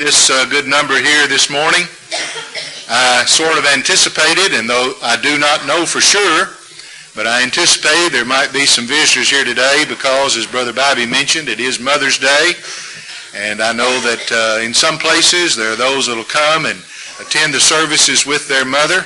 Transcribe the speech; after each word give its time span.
this 0.00 0.30
uh, 0.30 0.46
good 0.48 0.66
number 0.66 0.96
here 0.96 1.28
this 1.28 1.50
morning. 1.50 1.84
I 2.88 3.22
sort 3.28 3.58
of 3.58 3.66
anticipated, 3.66 4.56
and 4.56 4.64
though 4.64 4.94
I 5.02 5.20
do 5.20 5.36
not 5.36 5.66
know 5.66 5.84
for 5.84 6.00
sure, 6.00 6.48
but 7.14 7.26
I 7.26 7.42
anticipate 7.42 8.08
there 8.08 8.24
might 8.24 8.50
be 8.50 8.64
some 8.64 8.86
visitors 8.86 9.28
here 9.28 9.44
today 9.44 9.84
because, 9.86 10.38
as 10.38 10.46
Brother 10.46 10.72
Bobby 10.72 11.04
mentioned, 11.04 11.50
it 11.50 11.60
is 11.60 11.78
Mother's 11.78 12.16
Day. 12.16 12.52
And 13.36 13.60
I 13.60 13.74
know 13.74 14.00
that 14.00 14.24
uh, 14.32 14.64
in 14.64 14.72
some 14.72 14.96
places 14.96 15.54
there 15.54 15.70
are 15.70 15.76
those 15.76 16.06
that 16.06 16.16
will 16.16 16.24
come 16.24 16.64
and 16.64 16.80
attend 17.20 17.52
the 17.52 17.60
services 17.60 18.24
with 18.24 18.48
their 18.48 18.64
mother 18.64 19.04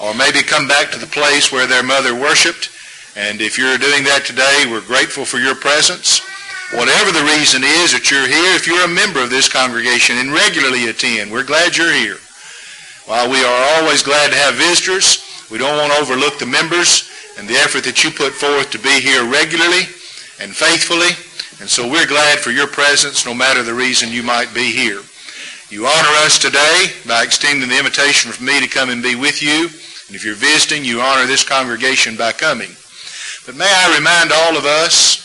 or 0.00 0.14
maybe 0.14 0.40
come 0.40 0.66
back 0.66 0.90
to 0.92 0.98
the 0.98 1.06
place 1.06 1.52
where 1.52 1.66
their 1.66 1.82
mother 1.82 2.14
worshiped. 2.14 2.70
And 3.14 3.42
if 3.42 3.58
you're 3.58 3.76
doing 3.76 4.04
that 4.04 4.24
today, 4.24 4.64
we're 4.70 4.80
grateful 4.80 5.26
for 5.26 5.36
your 5.36 5.54
presence. 5.54 6.22
Whatever 6.74 7.12
the 7.12 7.30
reason 7.38 7.62
is 7.62 7.94
that 7.94 8.10
you're 8.10 8.26
here, 8.26 8.50
if 8.58 8.66
you're 8.66 8.84
a 8.84 8.88
member 8.88 9.22
of 9.22 9.30
this 9.30 9.48
congregation 9.48 10.18
and 10.18 10.32
regularly 10.32 10.88
attend, 10.90 11.30
we're 11.30 11.46
glad 11.46 11.76
you're 11.76 11.94
here. 11.94 12.18
While 13.06 13.30
we 13.30 13.44
are 13.44 13.62
always 13.78 14.02
glad 14.02 14.32
to 14.32 14.36
have 14.36 14.58
visitors, 14.58 15.22
we 15.52 15.58
don't 15.58 15.78
want 15.78 15.92
to 15.92 16.00
overlook 16.00 16.40
the 16.40 16.50
members 16.50 17.08
and 17.38 17.46
the 17.46 17.54
effort 17.54 17.84
that 17.84 18.02
you 18.02 18.10
put 18.10 18.32
forth 18.34 18.72
to 18.72 18.82
be 18.82 18.98
here 18.98 19.22
regularly 19.22 19.86
and 20.42 20.50
faithfully. 20.50 21.14
And 21.60 21.70
so 21.70 21.86
we're 21.86 22.10
glad 22.10 22.40
for 22.40 22.50
your 22.50 22.66
presence 22.66 23.24
no 23.24 23.34
matter 23.34 23.62
the 23.62 23.72
reason 23.72 24.10
you 24.10 24.24
might 24.24 24.52
be 24.52 24.72
here. 24.72 24.98
You 25.70 25.86
honor 25.86 26.14
us 26.26 26.40
today 26.40 26.90
by 27.06 27.22
extending 27.22 27.68
the 27.68 27.78
invitation 27.78 28.32
for 28.32 28.42
me 28.42 28.58
to 28.58 28.66
come 28.66 28.90
and 28.90 29.00
be 29.00 29.14
with 29.14 29.42
you. 29.42 29.70
And 30.10 30.16
if 30.18 30.24
you're 30.24 30.34
visiting, 30.34 30.84
you 30.84 31.00
honor 31.00 31.26
this 31.26 31.46
congregation 31.46 32.16
by 32.16 32.32
coming. 32.32 32.74
But 33.46 33.54
may 33.54 33.70
I 33.70 33.94
remind 33.94 34.32
all 34.32 34.58
of 34.58 34.66
us 34.66 35.23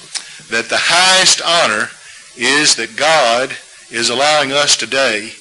that 0.49 0.69
the 0.69 0.77
highest 0.77 1.41
honor 1.41 1.89
is 2.35 2.75
that 2.75 2.95
God 2.95 3.55
is 3.91 4.09
allowing 4.09 4.51
us 4.51 4.77
today 4.77 5.31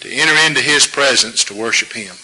to 0.00 0.10
enter 0.10 0.34
into 0.46 0.60
his 0.60 0.86
presence 0.86 1.44
to 1.44 1.54
worship 1.54 1.92
him. 1.92 2.14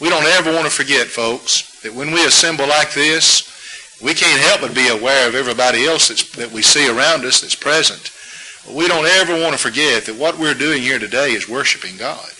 We 0.00 0.08
don't 0.08 0.26
ever 0.26 0.52
want 0.52 0.64
to 0.64 0.70
forget, 0.70 1.08
folks, 1.08 1.80
that 1.82 1.94
when 1.94 2.12
we 2.12 2.24
assemble 2.24 2.66
like 2.66 2.94
this, 2.94 3.46
we 4.02 4.14
can't 4.14 4.40
help 4.40 4.62
but 4.62 4.74
be 4.74 4.88
aware 4.88 5.28
of 5.28 5.34
everybody 5.34 5.86
else 5.86 6.08
that 6.32 6.52
we 6.52 6.62
see 6.62 6.88
around 6.88 7.24
us 7.24 7.40
that's 7.40 7.54
present. 7.54 8.10
But 8.66 8.76
we 8.76 8.88
don't 8.88 9.06
ever 9.06 9.34
want 9.40 9.52
to 9.52 9.58
forget 9.58 10.06
that 10.06 10.16
what 10.16 10.38
we're 10.38 10.54
doing 10.54 10.82
here 10.82 10.98
today 10.98 11.32
is 11.32 11.48
worshiping 11.48 11.96
God. 11.96 12.30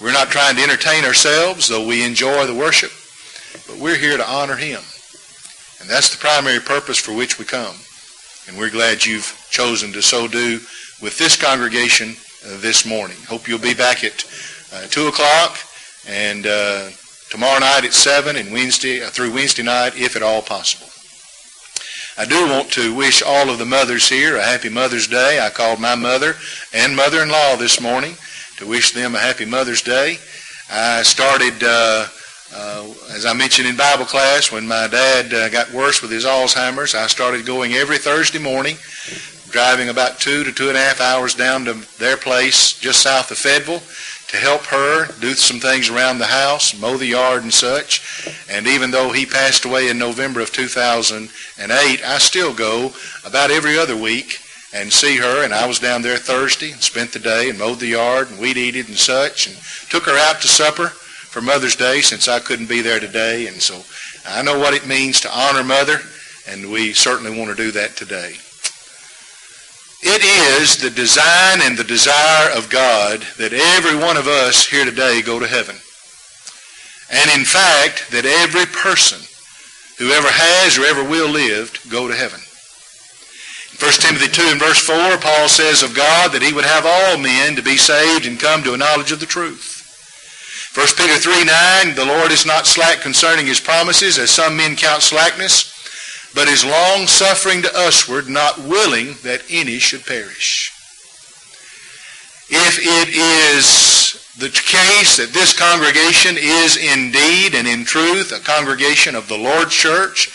We're 0.00 0.12
not 0.12 0.28
trying 0.28 0.56
to 0.56 0.62
entertain 0.62 1.04
ourselves, 1.04 1.68
though 1.68 1.86
we 1.86 2.04
enjoy 2.04 2.46
the 2.46 2.54
worship, 2.54 2.90
but 3.66 3.82
we're 3.82 3.96
here 3.96 4.16
to 4.16 4.28
honor 4.28 4.56
him. 4.56 4.80
And 5.80 5.88
that's 5.88 6.10
the 6.10 6.18
primary 6.18 6.60
purpose 6.60 6.98
for 6.98 7.14
which 7.14 7.38
we 7.38 7.44
come. 7.44 7.76
And 8.48 8.58
we're 8.58 8.70
glad 8.70 9.04
you've 9.04 9.46
chosen 9.50 9.92
to 9.92 10.02
so 10.02 10.26
do 10.26 10.60
with 11.00 11.18
this 11.18 11.36
congregation 11.36 12.16
uh, 12.46 12.56
this 12.60 12.84
morning. 12.86 13.16
Hope 13.28 13.46
you'll 13.46 13.58
be 13.58 13.74
back 13.74 14.04
at 14.04 14.24
uh, 14.72 14.86
2 14.88 15.08
o'clock 15.08 15.58
and 16.08 16.46
uh, 16.46 16.88
tomorrow 17.30 17.60
night 17.60 17.84
at 17.84 17.92
7 17.92 18.36
and 18.36 18.52
Wednesday 18.52 19.02
uh, 19.02 19.10
through 19.10 19.32
Wednesday 19.32 19.62
night 19.62 19.96
if 19.96 20.16
at 20.16 20.22
all 20.22 20.42
possible. 20.42 20.88
I 22.16 22.24
do 22.24 22.48
want 22.48 22.72
to 22.72 22.92
wish 22.94 23.22
all 23.22 23.48
of 23.48 23.58
the 23.58 23.64
mothers 23.64 24.08
here 24.08 24.36
a 24.36 24.42
happy 24.42 24.68
Mother's 24.68 25.06
Day. 25.06 25.38
I 25.40 25.50
called 25.50 25.78
my 25.78 25.94
mother 25.94 26.34
and 26.74 26.96
mother-in-law 26.96 27.56
this 27.56 27.80
morning 27.80 28.16
to 28.56 28.66
wish 28.66 28.90
them 28.90 29.14
a 29.14 29.20
happy 29.20 29.44
Mother's 29.44 29.82
Day. 29.82 30.18
I 30.68 31.02
started 31.04 31.62
uh, 31.62 32.06
uh, 32.54 32.86
as 33.10 33.26
I 33.26 33.32
mentioned 33.32 33.68
in 33.68 33.76
Bible 33.76 34.04
class, 34.04 34.50
when 34.50 34.66
my 34.66 34.88
dad 34.88 35.32
uh, 35.34 35.48
got 35.48 35.72
worse 35.72 36.00
with 36.00 36.10
his 36.10 36.24
Alzheimer's, 36.24 36.94
I 36.94 37.06
started 37.06 37.44
going 37.44 37.74
every 37.74 37.98
Thursday 37.98 38.38
morning, 38.38 38.76
driving 39.50 39.88
about 39.88 40.18
two 40.18 40.44
to 40.44 40.52
two 40.52 40.68
and 40.68 40.76
a 40.76 40.80
half 40.80 41.00
hours 41.00 41.34
down 41.34 41.64
to 41.66 41.74
their 41.98 42.16
place 42.16 42.78
just 42.78 43.02
south 43.02 43.30
of 43.30 43.38
Fayetteville 43.38 43.82
to 44.28 44.36
help 44.36 44.62
her 44.66 45.06
do 45.20 45.32
some 45.34 45.58
things 45.58 45.88
around 45.88 46.18
the 46.18 46.26
house, 46.26 46.78
mow 46.78 46.96
the 46.96 47.06
yard 47.06 47.42
and 47.42 47.52
such. 47.52 48.28
And 48.50 48.66
even 48.66 48.90
though 48.90 49.10
he 49.10 49.24
passed 49.24 49.64
away 49.64 49.88
in 49.88 49.98
November 49.98 50.40
of 50.40 50.52
2008, 50.52 52.04
I 52.04 52.18
still 52.18 52.54
go 52.54 52.92
about 53.24 53.50
every 53.50 53.78
other 53.78 53.96
week 53.96 54.38
and 54.74 54.92
see 54.92 55.16
her. 55.16 55.44
And 55.44 55.54
I 55.54 55.66
was 55.66 55.78
down 55.78 56.02
there 56.02 56.18
Thursday 56.18 56.72
and 56.72 56.82
spent 56.82 57.12
the 57.12 57.18
day 57.18 57.48
and 57.48 57.58
mowed 57.58 57.80
the 57.80 57.86
yard 57.86 58.30
and 58.30 58.38
weed 58.38 58.58
eated 58.58 58.88
and 58.88 58.98
such 58.98 59.46
and 59.46 59.56
took 59.88 60.04
her 60.04 60.18
out 60.18 60.42
to 60.42 60.48
supper 60.48 60.92
for 61.28 61.40
Mother's 61.40 61.76
Day 61.76 62.00
since 62.00 62.26
I 62.26 62.40
couldn't 62.40 62.68
be 62.68 62.80
there 62.80 63.00
today. 63.00 63.46
And 63.46 63.60
so 63.60 63.82
I 64.26 64.42
know 64.42 64.58
what 64.58 64.74
it 64.74 64.86
means 64.86 65.20
to 65.20 65.38
honor 65.38 65.62
Mother, 65.62 65.98
and 66.48 66.70
we 66.70 66.92
certainly 66.94 67.36
want 67.36 67.50
to 67.50 67.56
do 67.56 67.70
that 67.72 67.96
today. 67.96 68.36
It 70.00 70.22
is 70.22 70.76
the 70.76 70.90
design 70.90 71.60
and 71.60 71.76
the 71.76 71.84
desire 71.84 72.50
of 72.56 72.70
God 72.70 73.20
that 73.36 73.52
every 73.52 73.96
one 73.96 74.16
of 74.16 74.28
us 74.28 74.66
here 74.66 74.84
today 74.84 75.22
go 75.22 75.38
to 75.38 75.46
heaven. 75.46 75.76
And 77.10 77.30
in 77.38 77.44
fact, 77.44 78.10
that 78.12 78.24
every 78.24 78.66
person 78.66 79.18
who 79.98 80.12
ever 80.12 80.28
has 80.30 80.78
or 80.78 80.84
ever 80.84 81.02
will 81.02 81.28
live 81.28 81.72
go 81.90 82.06
to 82.06 82.14
heaven. 82.14 82.40
In 83.72 83.78
1 83.78 83.92
Timothy 84.00 84.28
2 84.28 84.42
and 84.52 84.60
verse 84.60 84.78
4, 84.78 85.18
Paul 85.18 85.48
says 85.48 85.82
of 85.82 85.94
God 85.94 86.32
that 86.32 86.42
he 86.42 86.52
would 86.52 86.64
have 86.64 86.86
all 86.86 87.18
men 87.18 87.56
to 87.56 87.62
be 87.62 87.76
saved 87.76 88.26
and 88.26 88.38
come 88.38 88.62
to 88.62 88.74
a 88.74 88.78
knowledge 88.78 89.10
of 89.10 89.20
the 89.20 89.26
truth. 89.26 89.77
1 90.74 90.86
Peter 90.96 91.16
3, 91.16 91.44
9, 91.44 91.94
the 91.94 92.04
Lord 92.04 92.30
is 92.30 92.46
not 92.46 92.66
slack 92.66 93.00
concerning 93.00 93.46
his 93.46 93.60
promises, 93.60 94.18
as 94.18 94.30
some 94.30 94.56
men 94.56 94.76
count 94.76 95.02
slackness, 95.02 95.74
but 96.34 96.46
is 96.46 96.64
long-suffering 96.64 97.62
to 97.62 97.70
usward, 97.74 98.28
not 98.28 98.58
willing 98.58 99.14
that 99.22 99.42
any 99.50 99.78
should 99.78 100.04
perish. 100.04 100.72
If 102.50 102.78
it 102.78 103.08
is 103.12 104.34
the 104.38 104.48
case 104.48 105.16
that 105.16 105.32
this 105.32 105.52
congregation 105.52 106.36
is 106.38 106.76
indeed 106.76 107.54
and 107.54 107.66
in 107.66 107.84
truth 107.84 108.30
a 108.30 108.38
congregation 108.38 109.16
of 109.16 109.26
the 109.26 109.36
Lord's 109.36 109.74
church, 109.74 110.30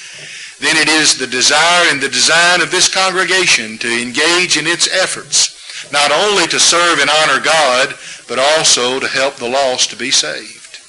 then 0.59 0.75
it 0.77 0.89
is 0.89 1.17
the 1.17 1.27
desire 1.27 1.87
and 1.89 2.01
the 2.01 2.09
design 2.09 2.61
of 2.61 2.69
this 2.69 2.93
congregation 2.93 3.77
to 3.77 3.87
engage 3.87 4.57
in 4.57 4.67
its 4.67 4.87
efforts, 4.87 5.89
not 5.91 6.11
only 6.11 6.47
to 6.47 6.59
serve 6.59 6.99
and 6.99 7.09
honor 7.09 7.39
God, 7.39 7.95
but 8.33 8.57
also 8.57 8.99
to 8.99 9.07
help 9.07 9.35
the 9.35 9.47
lost 9.47 9.91
to 9.91 9.95
be 9.95 10.09
saved. 10.09 10.81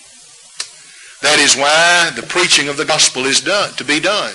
That 1.20 1.38
is 1.38 1.54
why 1.54 2.08
the 2.16 2.26
preaching 2.26 2.68
of 2.68 2.78
the 2.78 2.86
gospel 2.86 3.26
is 3.26 3.42
done, 3.42 3.74
to 3.74 3.84
be 3.84 4.00
done. 4.00 4.34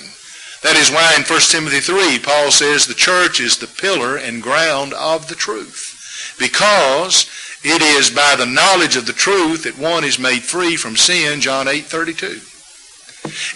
That 0.62 0.76
is 0.76 0.92
why 0.92 1.16
in 1.18 1.24
1 1.24 1.40
Timothy 1.50 1.80
3, 1.80 2.20
Paul 2.20 2.52
says 2.52 2.86
the 2.86 2.94
church 2.94 3.40
is 3.40 3.58
the 3.58 3.66
pillar 3.66 4.16
and 4.16 4.44
ground 4.44 4.94
of 4.94 5.28
the 5.28 5.34
truth. 5.34 6.36
Because 6.38 7.26
it 7.64 7.82
is 7.82 8.12
by 8.12 8.36
the 8.36 8.46
knowledge 8.46 8.96
of 8.96 9.08
the 9.08 9.14
truth 9.14 9.64
that 9.64 9.80
one 9.80 10.04
is 10.04 10.20
made 10.20 10.44
free 10.44 10.76
from 10.76 10.96
sin, 10.96 11.42
John 11.42 11.68
8, 11.68 11.86
32. 11.86 12.28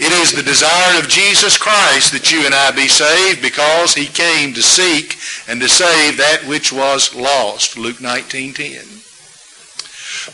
It 0.03 0.11
is 0.13 0.31
the 0.31 0.41
desire 0.41 0.97
of 0.97 1.07
Jesus 1.07 1.59
Christ 1.59 2.11
that 2.13 2.31
you 2.31 2.43
and 2.47 2.55
I 2.55 2.71
be 2.71 2.87
saved 2.87 3.43
because 3.43 3.93
he 3.93 4.07
came 4.07 4.55
to 4.55 4.63
seek 4.63 5.15
and 5.47 5.61
to 5.61 5.69
save 5.69 6.17
that 6.17 6.41
which 6.47 6.73
was 6.73 7.13
lost, 7.13 7.77
Luke 7.77 8.01
19, 8.01 8.55
10. 8.55 9.02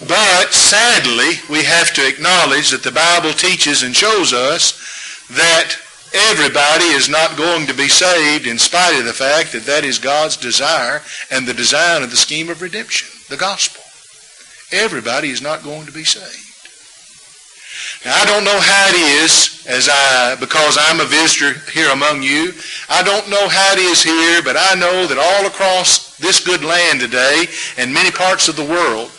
But 0.07 0.53
sadly, 0.53 1.41
we 1.49 1.63
have 1.63 1.93
to 1.93 2.07
acknowledge 2.07 2.69
that 2.69 2.83
the 2.83 2.91
Bible 2.91 3.33
teaches 3.33 3.83
and 3.83 3.95
shows 3.95 4.33
us 4.33 4.73
that 5.29 5.75
everybody 6.13 6.85
is 6.85 7.09
not 7.09 7.37
going 7.37 7.67
to 7.67 7.73
be 7.73 7.87
saved 7.87 8.47
in 8.47 8.57
spite 8.57 8.97
of 8.99 9.05
the 9.05 9.13
fact 9.13 9.51
that 9.53 9.65
that 9.65 9.83
is 9.83 9.99
God's 9.99 10.37
desire 10.37 11.01
and 11.31 11.45
the 11.47 11.53
design 11.53 12.03
of 12.03 12.11
the 12.11 12.17
scheme 12.17 12.49
of 12.49 12.61
redemption, 12.61 13.09
the 13.29 13.37
gospel. 13.37 13.83
Everybody 14.71 15.29
is 15.29 15.41
not 15.41 15.63
going 15.63 15.85
to 15.85 15.91
be 15.91 16.03
saved. 16.03 16.45
Now, 18.05 18.15
I 18.15 18.25
don't 18.25 18.45
know 18.45 18.59
how 18.59 18.87
it 18.89 18.95
is 19.23 19.65
as 19.67 19.89
I, 19.91 20.35
because 20.39 20.77
I'm 20.79 21.01
a 21.01 21.05
visitor 21.05 21.59
here 21.71 21.91
among 21.91 22.23
you. 22.23 22.53
I 22.89 23.03
don't 23.03 23.29
know 23.29 23.47
how 23.49 23.73
it 23.73 23.79
is 23.79 24.03
here, 24.03 24.41
but 24.41 24.55
I 24.57 24.75
know 24.75 25.05
that 25.05 25.17
all 25.17 25.45
across 25.45 26.15
this 26.17 26.43
good 26.43 26.63
land 26.63 27.01
today 27.01 27.45
and 27.77 27.93
many 27.93 28.11
parts 28.11 28.47
of 28.47 28.55
the 28.55 28.63
world, 28.63 29.11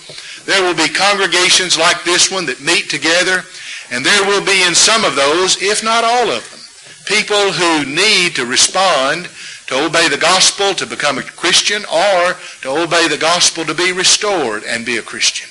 there 0.51 0.67
will 0.67 0.75
be 0.75 0.93
congregations 0.93 1.79
like 1.79 2.03
this 2.03 2.31
one 2.31 2.45
that 2.47 2.61
meet 2.61 2.91
together, 2.91 3.45
and 3.91 4.05
there 4.05 4.27
will 4.27 4.45
be 4.45 4.63
in 4.67 4.75
some 4.75 5.05
of 5.05 5.15
those, 5.15 5.63
if 5.63 5.85
not 5.85 6.03
all 6.03 6.29
of 6.29 6.43
them, 6.51 6.61
people 7.07 7.53
who 7.53 7.87
need 7.87 8.35
to 8.35 8.45
respond 8.45 9.31
to 9.69 9.87
obey 9.87 10.09
the 10.09 10.19
gospel 10.19 10.75
to 10.75 10.87
become 10.87 11.19
a 11.19 11.23
Christian 11.23 11.85
or 11.87 12.35
to 12.63 12.69
obey 12.69 13.07
the 13.07 13.17
gospel 13.17 13.65
to 13.65 13.75
be 13.75 13.93
restored 13.93 14.65
and 14.67 14.85
be 14.85 14.99
a 14.99 15.03
Christian. 15.03 15.49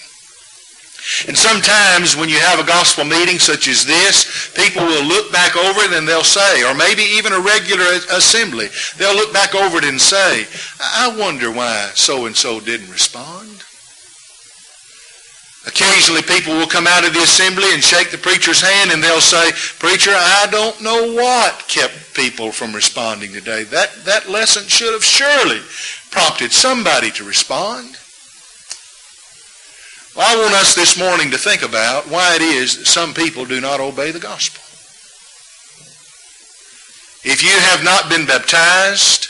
And 1.28 1.38
sometimes 1.38 2.18
when 2.18 2.28
you 2.28 2.40
have 2.40 2.60
a 2.60 2.68
gospel 2.68 3.06
meeting 3.06 3.40
such 3.40 3.70
as 3.70 3.86
this, 3.86 4.52
people 4.54 4.84
will 4.86 5.06
look 5.06 5.32
back 5.32 5.56
over 5.56 5.80
it 5.82 5.94
and 5.94 6.06
they'll 6.06 6.24
say, 6.24 6.64
or 6.70 6.76
maybe 6.76 7.04
even 7.04 7.32
a 7.32 7.40
regular 7.40 7.86
assembly, 8.12 8.68
they'll 8.98 9.16
look 9.16 9.32
back 9.32 9.56
over 9.56 9.78
it 9.78 9.86
and 9.86 10.00
say, 10.00 10.46
I 10.80 11.16
wonder 11.18 11.52
why 11.52 11.92
so-and-so 11.96 12.60
didn't 12.60 12.92
respond. 12.92 13.49
Occasionally 15.70 16.24
people 16.24 16.56
will 16.56 16.66
come 16.66 16.88
out 16.88 17.06
of 17.06 17.14
the 17.14 17.22
assembly 17.22 17.72
and 17.74 17.84
shake 17.84 18.10
the 18.10 18.18
preacher's 18.18 18.60
hand 18.60 18.90
and 18.90 19.04
they'll 19.04 19.22
say, 19.22 19.52
Preacher, 19.78 20.10
I 20.12 20.48
don't 20.50 20.82
know 20.82 21.14
what 21.14 21.68
kept 21.68 22.16
people 22.16 22.52
from 22.52 22.74
responding 22.74 23.32
today. 23.32 23.66
That, 23.66 23.94
that 24.06 24.28
lesson 24.28 24.68
should 24.68 24.94
have 24.94 25.04
surely 25.04 25.60
prompted 26.10 26.52
somebody 26.52 27.12
to 27.12 27.24
respond. 27.24 27.98
Well, 30.18 30.26
I 30.26 30.42
want 30.42 30.56
us 30.56 30.74
this 30.74 30.98
morning 30.98 31.30
to 31.30 31.38
think 31.38 31.62
about 31.62 32.10
why 32.10 32.36
it 32.36 32.42
is 32.42 32.80
that 32.80 32.88
some 32.88 33.14
people 33.14 33.46
do 33.46 33.62
not 33.62 33.80
obey 33.80 34.10
the 34.10 34.20
gospel. 34.20 34.64
If 37.24 37.44
you 37.44 37.52
have 37.52 37.84
not 37.84 38.10
been 38.10 38.26
baptized 38.26 39.28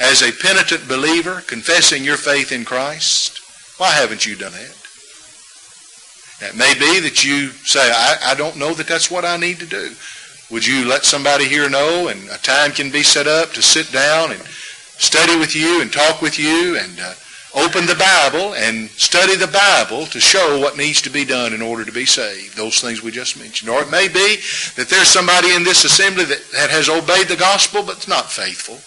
as 0.00 0.20
a 0.22 0.32
penitent 0.32 0.88
believer, 0.88 1.42
confessing 1.46 2.02
your 2.02 2.16
faith 2.16 2.50
in 2.50 2.64
Christ, 2.64 3.38
why 3.78 3.92
haven't 3.92 4.26
you 4.26 4.34
done 4.34 4.52
that? 4.52 4.75
It 6.40 6.54
may 6.54 6.74
be 6.74 7.00
that 7.00 7.24
you 7.24 7.48
say, 7.48 7.90
I, 7.90 8.32
I 8.32 8.34
don't 8.34 8.56
know 8.56 8.74
that 8.74 8.86
that's 8.86 9.10
what 9.10 9.24
I 9.24 9.36
need 9.36 9.58
to 9.60 9.66
do. 9.66 9.94
Would 10.50 10.66
you 10.66 10.86
let 10.86 11.04
somebody 11.04 11.46
here 11.46 11.68
know 11.68 12.08
and 12.08 12.28
a 12.28 12.38
time 12.38 12.72
can 12.72 12.90
be 12.90 13.02
set 13.02 13.26
up 13.26 13.52
to 13.52 13.62
sit 13.62 13.90
down 13.90 14.32
and 14.32 14.40
study 14.42 15.38
with 15.38 15.56
you 15.56 15.80
and 15.80 15.92
talk 15.92 16.22
with 16.22 16.38
you 16.38 16.78
and 16.78 17.00
uh, 17.00 17.14
open 17.56 17.86
the 17.86 17.96
Bible 17.96 18.54
and 18.54 18.88
study 18.90 19.34
the 19.34 19.46
Bible 19.46 20.06
to 20.06 20.20
show 20.20 20.60
what 20.60 20.76
needs 20.76 21.00
to 21.02 21.10
be 21.10 21.24
done 21.24 21.54
in 21.54 21.62
order 21.62 21.84
to 21.84 21.92
be 21.92 22.04
saved. 22.04 22.54
Those 22.54 22.80
things 22.80 23.02
we 23.02 23.10
just 23.10 23.38
mentioned. 23.38 23.70
Or 23.70 23.80
it 23.80 23.90
may 23.90 24.08
be 24.08 24.36
that 24.76 24.88
there's 24.90 25.08
somebody 25.08 25.54
in 25.54 25.64
this 25.64 25.84
assembly 25.84 26.24
that, 26.24 26.50
that 26.52 26.70
has 26.70 26.88
obeyed 26.88 27.28
the 27.28 27.36
gospel 27.36 27.82
but 27.82 28.06
not 28.06 28.30
faithful. 28.30 28.78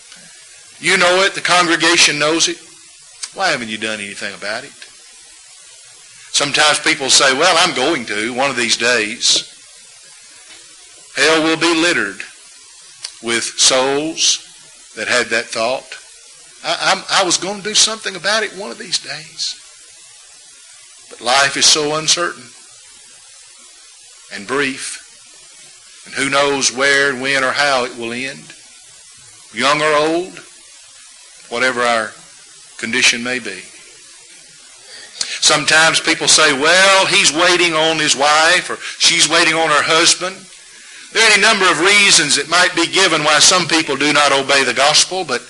You 0.80 0.98
know 0.98 1.24
it. 1.24 1.34
The 1.34 1.42
congregation 1.42 2.20
knows 2.20 2.48
it. 2.48 2.58
Why 3.34 3.50
haven't 3.50 3.70
you 3.70 3.78
done 3.78 4.00
anything 4.00 4.34
about 4.34 4.64
it? 4.64 4.72
Sometimes 6.32 6.80
people 6.80 7.10
say, 7.10 7.34
well, 7.38 7.56
I'm 7.58 7.76
going 7.76 8.06
to 8.06 8.34
one 8.34 8.50
of 8.50 8.56
these 8.56 8.78
days. 8.78 9.46
Hell 11.16 11.44
will 11.44 11.58
be 11.58 11.76
littered 11.76 12.22
with 13.22 13.44
souls 13.44 14.46
that 14.96 15.08
had 15.08 15.28
that 15.28 15.46
thought. 15.46 15.98
I, 16.64 17.04
I, 17.10 17.22
I 17.22 17.26
was 17.26 17.38
going 17.38 17.58
to 17.58 17.64
do 17.64 17.74
something 17.74 18.16
about 18.16 18.44
it 18.44 18.52
one 18.54 18.72
of 18.72 18.78
these 18.78 19.00
days. 19.00 19.56
But 21.10 21.22
life 21.22 21.58
is 21.58 21.66
so 21.66 21.98
uncertain 21.98 22.44
and 24.34 24.48
brief. 24.48 25.06
And 26.06 26.16
who 26.16 26.30
knows 26.30 26.72
where 26.72 27.12
and 27.12 27.22
when 27.22 27.44
or 27.44 27.52
how 27.52 27.86
it 27.86 27.98
will 27.98 28.14
end. 28.14 28.54
Young 29.54 29.82
or 29.82 29.94
old, 29.96 30.40
whatever 31.50 31.82
our 31.82 32.12
condition 32.78 33.24
may 33.24 33.40
be. 33.40 33.62
Sometimes 35.42 36.00
people 36.00 36.28
say, 36.28 36.54
well, 36.54 37.06
he's 37.06 37.32
waiting 37.32 37.74
on 37.74 37.98
his 37.98 38.16
wife 38.16 38.70
or 38.70 38.78
she's 39.00 39.30
waiting 39.30 39.54
on 39.54 39.70
her 39.70 39.84
husband. 39.84 40.36
There 41.14 41.24
are 41.24 41.32
any 41.34 41.42
number 41.42 41.66
of 41.70 41.80
reasons 41.80 42.36
that 42.36 42.50
might 42.50 42.76
be 42.76 42.86
given 42.86 43.24
why 43.24 43.40
some 43.40 43.68
people 43.68 43.96
do 43.96 44.14
not 44.14 44.32
obey 44.32 44.64
the 44.64 44.74
gospel, 44.74 45.24
but 45.24 45.42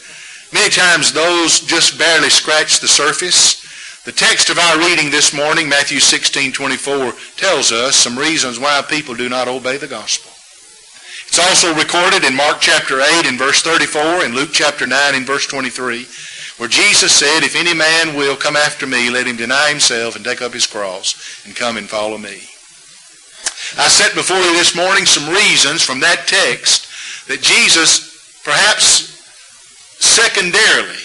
Many 0.51 0.69
times 0.71 1.13
those 1.13 1.59
just 1.59 1.99
barely 1.99 2.29
scratch 2.29 2.79
the 2.79 2.87
surface. 2.87 3.61
The 4.05 4.11
text 4.11 4.49
of 4.49 4.57
our 4.57 4.79
reading 4.79 5.11
this 5.11 5.33
morning, 5.33 5.69
Matthew 5.69 5.99
16, 5.99 6.53
24, 6.53 7.13
tells 7.37 7.71
us 7.71 7.95
some 7.95 8.17
reasons 8.17 8.59
why 8.59 8.81
people 8.81 9.13
do 9.13 9.29
not 9.29 9.47
obey 9.47 9.77
the 9.77 9.87
gospel. 9.87 10.31
It's 11.27 11.37
also 11.37 11.75
recorded 11.75 12.23
in 12.23 12.35
Mark 12.35 12.57
chapter 12.59 12.99
8 12.99 13.27
in 13.27 13.37
verse 13.37 13.61
34 13.61 14.25
and 14.25 14.33
Luke 14.33 14.49
chapter 14.51 14.87
9 14.87 15.13
in 15.13 15.25
verse 15.25 15.45
23, 15.45 16.07
where 16.59 16.69
Jesus 16.69 17.13
said, 17.13 17.43
If 17.43 17.55
any 17.55 17.73
man 17.73 18.17
will 18.17 18.35
come 18.35 18.57
after 18.57 18.85
me, 18.85 19.09
let 19.09 19.25
him 19.25 19.37
deny 19.37 19.69
himself 19.69 20.17
and 20.17 20.25
take 20.25 20.41
up 20.41 20.51
his 20.51 20.67
cross 20.67 21.45
and 21.45 21.55
come 21.55 21.77
and 21.77 21.87
follow 21.87 22.17
me. 22.17 22.35
I 23.77 23.87
set 23.87 24.13
before 24.13 24.37
you 24.37 24.53
this 24.53 24.75
morning 24.75 25.05
some 25.05 25.33
reasons 25.33 25.81
from 25.81 26.01
that 26.01 26.27
text 26.27 27.27
that 27.29 27.41
Jesus 27.41 28.41
perhaps 28.43 29.23
secondarily. 30.03 30.99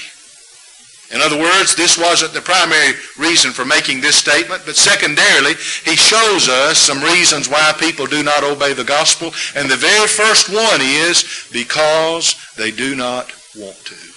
In 1.13 1.21
other 1.21 1.39
words, 1.39 1.77
this 1.77 1.97
wasn't 1.97 2.33
the 2.33 2.41
primary 2.41 2.95
reason 3.17 3.53
for 3.53 3.65
making 3.65 4.01
this 4.01 4.17
statement, 4.17 4.63
but 4.67 4.75
secondarily, 4.75 5.55
he 5.85 5.95
shows 5.95 6.49
us 6.49 6.79
some 6.79 7.01
reasons 7.01 7.49
why 7.49 7.73
people 7.79 8.07
do 8.07 8.25
not 8.25 8.43
obey 8.43 8.73
the 8.73 8.83
gospel. 8.83 9.33
And 9.55 9.71
the 9.71 9.77
very 9.77 10.09
first 10.09 10.49
one 10.49 10.81
is 10.81 11.47
because 11.53 12.35
they 12.57 12.73
do 12.73 12.97
not 12.97 13.33
want 13.55 13.77
to. 13.85 14.14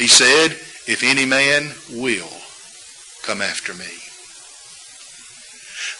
He 0.00 0.08
said, 0.08 0.52
if 0.88 1.04
any 1.04 1.26
man 1.26 1.70
will 1.92 2.32
come 3.22 3.42
after 3.42 3.74
me. 3.74 3.84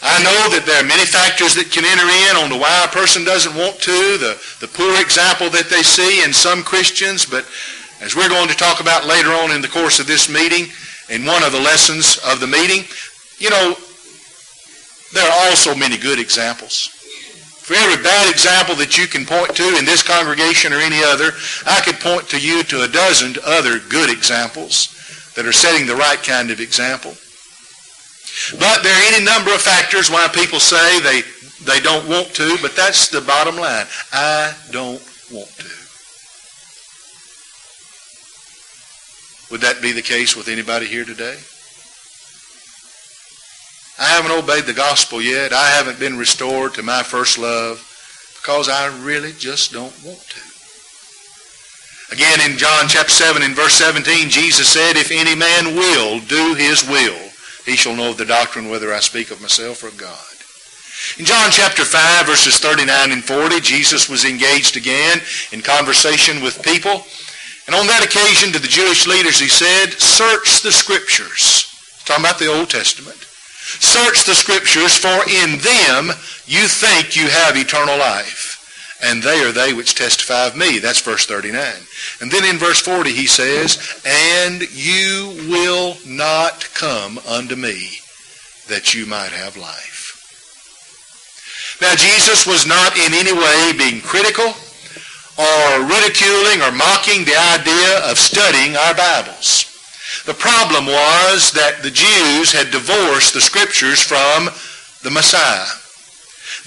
I 0.01 0.17
know 0.23 0.49
that 0.57 0.65
there 0.65 0.81
are 0.81 0.87
many 0.87 1.05
factors 1.05 1.53
that 1.53 1.69
can 1.69 1.85
enter 1.85 2.09
in 2.09 2.43
on 2.43 2.49
the 2.49 2.57
why 2.57 2.83
a 2.83 2.87
person 2.87 3.23
doesn't 3.23 3.53
want 3.53 3.77
to, 3.81 4.17
the, 4.17 4.41
the 4.59 4.67
poor 4.73 4.99
example 4.99 5.51
that 5.51 5.69
they 5.69 5.83
see 5.83 6.23
in 6.23 6.33
some 6.33 6.63
Christians, 6.63 7.25
but 7.25 7.45
as 8.01 8.15
we're 8.15 8.27
going 8.27 8.49
to 8.49 8.57
talk 8.57 8.81
about 8.81 9.05
later 9.05 9.29
on 9.29 9.51
in 9.51 9.61
the 9.61 9.67
course 9.67 9.99
of 9.99 10.07
this 10.07 10.27
meeting, 10.27 10.73
in 11.09 11.23
one 11.23 11.43
of 11.43 11.51
the 11.51 11.61
lessons 11.61 12.17
of 12.25 12.39
the 12.39 12.47
meeting, 12.47 12.83
you 13.37 13.51
know, 13.51 13.75
there 15.13 15.29
are 15.29 15.49
also 15.49 15.75
many 15.75 15.97
good 15.97 16.17
examples. 16.17 16.89
For 17.71 17.77
every 17.77 18.03
bad 18.03 18.29
example 18.29 18.75
that 18.83 18.97
you 18.97 19.07
can 19.07 19.25
point 19.25 19.55
to 19.55 19.77
in 19.79 19.85
this 19.85 20.03
congregation 20.03 20.73
or 20.73 20.83
any 20.83 21.01
other, 21.01 21.31
I 21.65 21.79
could 21.79 22.01
point 22.01 22.27
to 22.35 22.37
you 22.37 22.63
to 22.63 22.83
a 22.83 22.87
dozen 22.89 23.41
other 23.45 23.79
good 23.79 24.09
examples 24.09 24.91
that 25.37 25.45
are 25.45 25.53
setting 25.53 25.87
the 25.87 25.95
right 25.95 26.21
kind 26.21 26.51
of 26.51 26.59
example. 26.59 27.15
But 28.59 28.83
there 28.83 28.91
are 28.91 29.13
any 29.15 29.23
number 29.23 29.53
of 29.55 29.61
factors 29.61 30.11
why 30.11 30.27
people 30.27 30.59
say 30.59 30.99
they, 30.99 31.21
they 31.63 31.79
don't 31.79 32.09
want 32.09 32.35
to, 32.35 32.57
but 32.61 32.75
that's 32.75 33.07
the 33.07 33.21
bottom 33.21 33.55
line. 33.55 33.85
I 34.11 34.53
don't 34.71 34.99
want 35.31 35.47
to. 35.55 35.71
Would 39.49 39.61
that 39.61 39.79
be 39.81 39.93
the 39.93 40.01
case 40.01 40.35
with 40.35 40.49
anybody 40.49 40.87
here 40.87 41.05
today? 41.05 41.37
I 44.01 44.05
haven't 44.05 44.31
obeyed 44.31 44.65
the 44.65 44.73
gospel 44.73 45.21
yet. 45.21 45.53
I 45.53 45.69
haven't 45.69 45.99
been 45.99 46.17
restored 46.17 46.73
to 46.73 46.81
my 46.81 47.03
first 47.03 47.37
love 47.37 47.77
because 48.41 48.67
I 48.67 48.87
really 49.05 49.31
just 49.31 49.71
don't 49.71 49.93
want 50.03 50.17
to. 50.17 50.41
Again, 52.11 52.41
in 52.41 52.57
John 52.57 52.87
chapter 52.87 53.11
7 53.11 53.43
in 53.43 53.53
verse 53.53 53.75
17, 53.75 54.27
Jesus 54.27 54.67
said, 54.67 54.97
If 54.97 55.11
any 55.11 55.35
man 55.35 55.75
will 55.75 56.19
do 56.21 56.55
his 56.55 56.81
will, 56.89 57.15
he 57.63 57.75
shall 57.77 57.95
know 57.95 58.09
of 58.09 58.17
the 58.17 58.25
doctrine 58.25 58.69
whether 58.69 58.91
I 58.91 58.99
speak 59.01 59.29
of 59.29 59.39
myself 59.39 59.83
or 59.83 59.89
of 59.89 59.97
God. 59.97 60.17
In 61.19 61.25
John 61.25 61.51
chapter 61.51 61.85
5, 61.85 62.25
verses 62.25 62.57
39 62.57 63.11
and 63.11 63.23
40, 63.23 63.61
Jesus 63.61 64.09
was 64.09 64.25
engaged 64.25 64.77
again 64.77 65.19
in 65.51 65.61
conversation 65.61 66.41
with 66.41 66.63
people. 66.63 67.05
And 67.67 67.75
on 67.75 67.85
that 67.85 68.03
occasion 68.03 68.51
to 68.51 68.59
the 68.59 68.67
Jewish 68.67 69.05
leaders 69.05 69.39
he 69.39 69.47
said, 69.47 69.93
search 70.01 70.63
the 70.63 70.71
scriptures. 70.71 71.69
He's 71.69 72.03
talking 72.03 72.25
about 72.25 72.39
the 72.39 72.51
Old 72.51 72.71
Testament. 72.71 73.27
Search 73.79 74.25
the 74.25 74.35
scriptures, 74.35 74.97
for 74.97 75.23
in 75.29 75.59
them 75.59 76.15
you 76.45 76.67
think 76.67 77.15
you 77.15 77.27
have 77.29 77.55
eternal 77.55 77.97
life 77.97 78.51
and 79.03 79.23
they 79.23 79.41
are 79.43 79.51
they 79.51 79.73
which 79.73 79.95
testify 79.95 80.45
of 80.47 80.55
me. 80.55 80.79
That's 80.79 81.01
verse 81.01 81.25
39. 81.25 81.73
And 82.21 82.31
then 82.31 82.45
in 82.45 82.57
verse 82.57 82.79
40 82.81 83.11
he 83.11 83.27
says, 83.27 84.01
And 84.05 84.61
you 84.73 85.35
will 85.49 85.97
not 86.05 86.67
come 86.73 87.17
unto 87.27 87.55
me 87.55 87.97
that 88.67 88.93
you 88.93 89.05
might 89.05 89.31
have 89.31 89.57
life. 89.57 89.99
Now 91.81 91.95
Jesus 91.95 92.45
was 92.45 92.67
not 92.67 92.95
in 92.95 93.13
any 93.13 93.33
way 93.33 93.73
being 93.77 94.01
critical 94.01 94.53
or 95.37 95.81
ridiculing 95.87 96.61
or 96.61 96.71
mocking 96.71 97.25
the 97.25 97.37
idea 97.57 98.05
of 98.09 98.19
studying 98.19 98.75
our 98.75 98.93
Bibles. 98.93 99.70
The 100.25 100.33
problem 100.37 100.85
was 100.85 101.51
that 101.53 101.81
the 101.81 101.89
Jews 101.89 102.51
had 102.51 102.69
divorced 102.69 103.33
the 103.33 103.41
Scriptures 103.41 104.01
from 104.01 104.53
the 105.01 105.09
Messiah. 105.09 105.65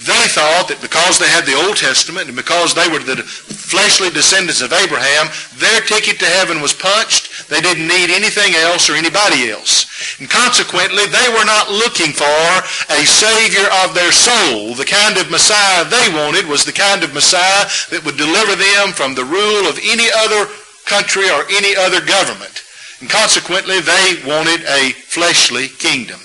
They 0.03 0.27
thought 0.27 0.67
that 0.67 0.83
because 0.83 1.15
they 1.15 1.31
had 1.31 1.47
the 1.47 1.55
Old 1.55 1.79
Testament 1.79 2.27
and 2.27 2.35
because 2.35 2.75
they 2.75 2.91
were 2.91 2.99
the 2.99 3.23
fleshly 3.23 4.11
descendants 4.11 4.59
of 4.59 4.75
Abraham, 4.75 5.31
their 5.55 5.79
ticket 5.87 6.19
to 6.19 6.27
heaven 6.27 6.59
was 6.59 6.75
punched. 6.75 7.47
They 7.47 7.63
didn't 7.63 7.87
need 7.87 8.11
anything 8.11 8.59
else 8.59 8.91
or 8.91 8.99
anybody 8.99 9.55
else. 9.55 9.87
And 10.19 10.27
consequently, 10.27 11.07
they 11.07 11.29
were 11.31 11.47
not 11.47 11.71
looking 11.71 12.11
for 12.11 12.43
a 12.91 13.07
Savior 13.07 13.71
of 13.87 13.95
their 13.95 14.11
soul. 14.11 14.75
The 14.75 14.83
kind 14.83 15.15
of 15.15 15.31
Messiah 15.31 15.87
they 15.87 16.11
wanted 16.11 16.43
was 16.43 16.67
the 16.67 16.75
kind 16.75 16.99
of 16.99 17.15
Messiah 17.15 17.63
that 17.95 18.03
would 18.03 18.19
deliver 18.19 18.59
them 18.59 18.91
from 18.91 19.15
the 19.15 19.23
rule 19.23 19.63
of 19.63 19.79
any 19.79 20.11
other 20.11 20.51
country 20.83 21.31
or 21.31 21.47
any 21.55 21.71
other 21.71 22.03
government. 22.03 22.64
And 23.05 23.11
consequently, 23.11 23.81
they 23.81 24.17
wanted 24.25 24.65
a 24.65 24.89
fleshly 24.89 25.67
kingdom. 25.67 26.19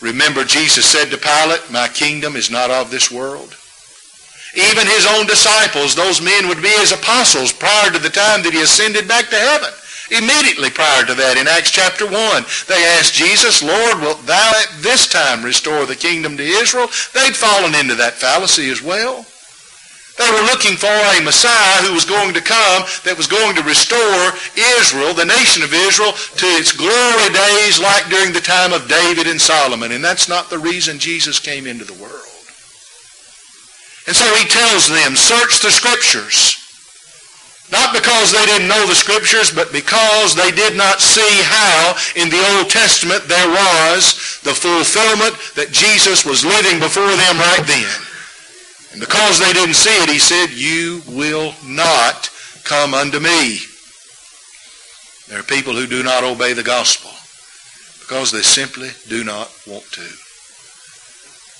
Remember, 0.00 0.44
Jesus 0.44 0.86
said 0.86 1.10
to 1.10 1.18
Pilate, 1.18 1.72
My 1.72 1.88
kingdom 1.88 2.36
is 2.36 2.52
not 2.52 2.70
of 2.70 2.92
this 2.92 3.10
world. 3.10 3.52
Even 4.54 4.86
his 4.86 5.08
own 5.10 5.26
disciples, 5.26 5.96
those 5.96 6.22
men 6.22 6.46
would 6.46 6.62
be 6.62 6.68
his 6.68 6.92
apostles 6.92 7.52
prior 7.52 7.90
to 7.90 7.98
the 7.98 8.14
time 8.14 8.44
that 8.44 8.52
he 8.52 8.62
ascended 8.62 9.08
back 9.08 9.28
to 9.30 9.34
heaven. 9.34 9.70
Immediately 10.12 10.70
prior 10.70 11.04
to 11.04 11.14
that, 11.14 11.36
in 11.36 11.48
Acts 11.48 11.72
chapter 11.72 12.06
1, 12.06 12.12
they 12.68 12.86
asked 12.86 13.14
Jesus, 13.14 13.60
Lord, 13.60 14.00
wilt 14.00 14.24
thou 14.24 14.52
at 14.62 14.70
this 14.82 15.08
time 15.08 15.42
restore 15.42 15.84
the 15.84 15.96
kingdom 15.96 16.36
to 16.36 16.44
Israel? 16.44 16.86
They'd 17.12 17.34
fallen 17.34 17.74
into 17.74 17.96
that 17.96 18.14
fallacy 18.14 18.70
as 18.70 18.82
well. 18.82 19.26
They 20.16 20.30
were 20.32 20.48
looking 20.48 20.80
for 20.80 20.88
a 20.88 21.20
Messiah 21.20 21.84
who 21.84 21.92
was 21.92 22.08
going 22.08 22.32
to 22.32 22.40
come 22.40 22.88
that 23.04 23.20
was 23.20 23.28
going 23.28 23.54
to 23.56 23.62
restore 23.62 24.32
Israel, 24.80 25.12
the 25.12 25.28
nation 25.28 25.60
of 25.60 25.76
Israel, 25.76 26.16
to 26.40 26.48
its 26.56 26.72
glory 26.72 27.28
days 27.36 27.76
like 27.76 28.08
during 28.08 28.32
the 28.32 28.40
time 28.40 28.72
of 28.72 28.88
David 28.88 29.28
and 29.28 29.40
Solomon. 29.40 29.92
And 29.92 30.02
that's 30.02 30.28
not 30.28 30.48
the 30.48 30.58
reason 30.58 30.98
Jesus 30.98 31.38
came 31.38 31.66
into 31.66 31.84
the 31.84 32.00
world. 32.00 32.24
And 34.08 34.16
so 34.16 34.24
he 34.40 34.48
tells 34.48 34.88
them, 34.88 35.16
search 35.16 35.60
the 35.60 35.70
scriptures. 35.70 36.64
Not 37.68 37.92
because 37.92 38.32
they 38.32 38.46
didn't 38.46 38.68
know 38.68 38.86
the 38.86 38.94
scriptures, 38.94 39.50
but 39.52 39.72
because 39.72 40.34
they 40.34 40.52
did 40.54 40.78
not 40.78 41.02
see 41.02 41.42
how 41.44 41.98
in 42.14 42.30
the 42.30 42.40
Old 42.56 42.70
Testament 42.70 43.26
there 43.26 43.48
was 43.50 44.40
the 44.46 44.54
fulfillment 44.54 45.34
that 45.58 45.74
Jesus 45.74 46.24
was 46.24 46.46
living 46.46 46.78
before 46.78 47.10
them 47.10 47.36
right 47.36 47.66
then. 47.66 48.15
And 48.96 49.04
because 49.04 49.38
they 49.38 49.52
didn't 49.52 49.74
see 49.74 49.90
it, 49.90 50.08
he 50.08 50.18
said, 50.18 50.46
you 50.56 51.02
will 51.06 51.52
not 51.66 52.30
come 52.64 52.94
unto 52.94 53.20
me. 53.20 53.58
There 55.28 55.38
are 55.38 55.42
people 55.42 55.74
who 55.74 55.86
do 55.86 56.02
not 56.02 56.24
obey 56.24 56.54
the 56.54 56.62
gospel 56.62 57.10
because 58.00 58.32
they 58.32 58.40
simply 58.40 58.88
do 59.06 59.22
not 59.22 59.52
want 59.66 59.84
to. 59.92 60.08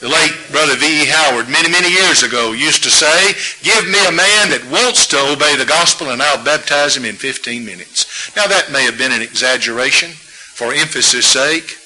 The 0.01 0.09
late 0.09 0.33
Brother 0.51 0.77
V. 0.77 1.03
E. 1.03 1.05
Howard, 1.05 1.51
many, 1.51 1.69
many 1.69 1.91
years 1.93 2.23
ago, 2.23 2.53
used 2.53 2.83
to 2.85 2.91
say, 2.91 3.35
give 3.63 3.85
me 3.85 4.01
a 4.09 4.17
man 4.17 4.49
that 4.49 4.67
wants 4.73 5.07
to 5.09 5.19
obey 5.19 5.57
the 5.57 5.69
gospel 5.69 6.13
and 6.13 6.23
I'll 6.23 6.43
baptize 6.43 6.97
him 6.97 7.05
in 7.05 7.17
15 7.17 7.67
minutes. 7.67 8.35
Now 8.35 8.47
that 8.47 8.73
may 8.73 8.85
have 8.85 8.97
been 8.97 9.13
an 9.13 9.21
exaggeration 9.21 10.09
for 10.09 10.73
emphasis 10.73 11.27
sake, 11.27 11.77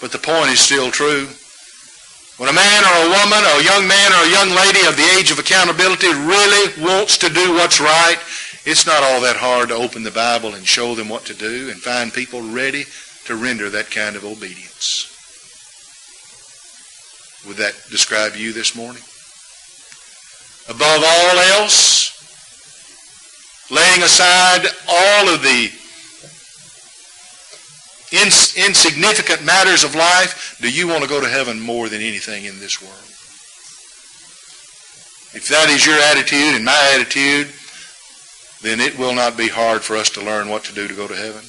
but 0.00 0.12
the 0.12 0.22
point 0.22 0.52
is 0.52 0.60
still 0.60 0.92
true. 0.92 1.26
When 2.38 2.48
a 2.48 2.52
man 2.52 2.84
or 2.84 3.06
a 3.06 3.10
woman 3.10 3.44
or 3.44 3.60
a 3.60 3.64
young 3.64 3.86
man 3.86 4.12
or 4.12 4.24
a 4.24 4.30
young 4.30 4.50
lady 4.56 4.86
of 4.86 4.96
the 4.96 5.08
age 5.18 5.30
of 5.30 5.38
accountability 5.38 6.08
really 6.08 6.82
wants 6.82 7.18
to 7.18 7.28
do 7.28 7.54
what's 7.54 7.80
right, 7.80 8.16
it's 8.64 8.86
not 8.86 9.02
all 9.02 9.20
that 9.20 9.36
hard 9.36 9.68
to 9.68 9.74
open 9.74 10.02
the 10.02 10.10
Bible 10.10 10.54
and 10.54 10.66
show 10.66 10.94
them 10.94 11.08
what 11.08 11.26
to 11.26 11.34
do 11.34 11.68
and 11.70 11.80
find 11.80 12.12
people 12.12 12.40
ready 12.40 12.84
to 13.26 13.36
render 13.36 13.68
that 13.70 13.90
kind 13.90 14.16
of 14.16 14.24
obedience. 14.24 15.08
Would 17.46 17.58
that 17.58 17.74
describe 17.90 18.36
you 18.36 18.52
this 18.52 18.74
morning? 18.74 19.02
Above 20.68 21.02
all 21.04 21.38
else, 21.60 22.12
laying 23.70 24.02
aside 24.02 24.66
all 24.88 25.28
of 25.28 25.42
the 25.42 25.70
ins- 28.12 28.56
insignificant 28.56 29.44
matters 29.44 29.84
of 29.84 29.94
life, 29.94 30.58
do 30.60 30.70
you 30.70 30.86
want 30.86 31.02
to 31.02 31.08
go 31.08 31.20
to 31.20 31.28
heaven 31.28 31.60
more 31.60 31.88
than 31.88 32.00
anything 32.00 32.44
in 32.44 32.58
this 32.60 32.80
world? 32.80 33.08
If 35.34 35.48
that 35.48 35.70
is 35.70 35.86
your 35.86 35.98
attitude 35.98 36.54
and 36.54 36.64
my 36.64 36.92
attitude, 36.94 37.48
then 38.60 38.80
it 38.80 38.98
will 38.98 39.14
not 39.14 39.36
be 39.36 39.48
hard 39.48 39.82
for 39.82 39.96
us 39.96 40.10
to 40.10 40.22
learn 40.22 40.48
what 40.48 40.64
to 40.64 40.74
do 40.74 40.86
to 40.86 40.94
go 40.94 41.08
to 41.08 41.16
heaven. 41.16 41.42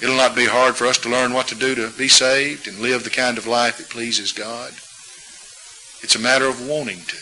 It'll 0.00 0.16
not 0.16 0.36
be 0.36 0.46
hard 0.46 0.76
for 0.76 0.86
us 0.86 0.98
to 0.98 1.08
learn 1.08 1.32
what 1.32 1.48
to 1.48 1.54
do 1.54 1.74
to 1.74 1.90
be 1.90 2.08
saved 2.08 2.66
and 2.68 2.78
live 2.78 3.04
the 3.04 3.10
kind 3.10 3.36
of 3.36 3.46
life 3.46 3.78
that 3.78 3.90
pleases 3.90 4.32
God. 4.32 4.70
It's 6.02 6.16
a 6.16 6.20
matter 6.20 6.46
of 6.46 6.66
wanting 6.66 7.00
to. 7.00 7.16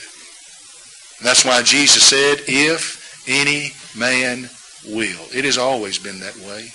And 1.18 1.26
that's 1.26 1.44
why 1.44 1.62
Jesus 1.62 2.04
said, 2.04 2.44
if 2.46 3.24
any 3.26 3.72
man 3.98 4.50
will. 4.86 5.26
It 5.34 5.44
has 5.44 5.58
always 5.58 5.98
been 5.98 6.20
that 6.20 6.36
way. 6.36 6.68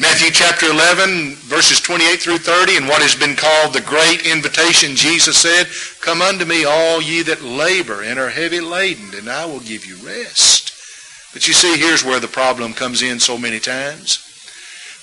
Matthew 0.00 0.30
chapter 0.30 0.66
11, 0.66 1.34
verses 1.50 1.80
28 1.80 2.20
through 2.20 2.38
30, 2.38 2.76
and 2.76 2.86
what 2.86 3.02
has 3.02 3.16
been 3.16 3.34
called 3.34 3.74
the 3.74 3.80
great 3.80 4.24
invitation, 4.24 4.94
Jesus 4.94 5.36
said, 5.36 5.66
Come 6.00 6.22
unto 6.22 6.44
me, 6.44 6.64
all 6.64 7.02
ye 7.02 7.22
that 7.22 7.42
labor 7.42 8.04
and 8.04 8.16
are 8.16 8.30
heavy 8.30 8.60
laden, 8.60 9.12
and 9.18 9.28
I 9.28 9.44
will 9.44 9.58
give 9.58 9.84
you 9.84 9.96
rest. 9.96 10.72
But 11.32 11.48
you 11.48 11.52
see, 11.52 11.76
here's 11.76 12.04
where 12.04 12.20
the 12.20 12.28
problem 12.28 12.74
comes 12.74 13.02
in 13.02 13.18
so 13.18 13.36
many 13.36 13.58
times. 13.58 14.22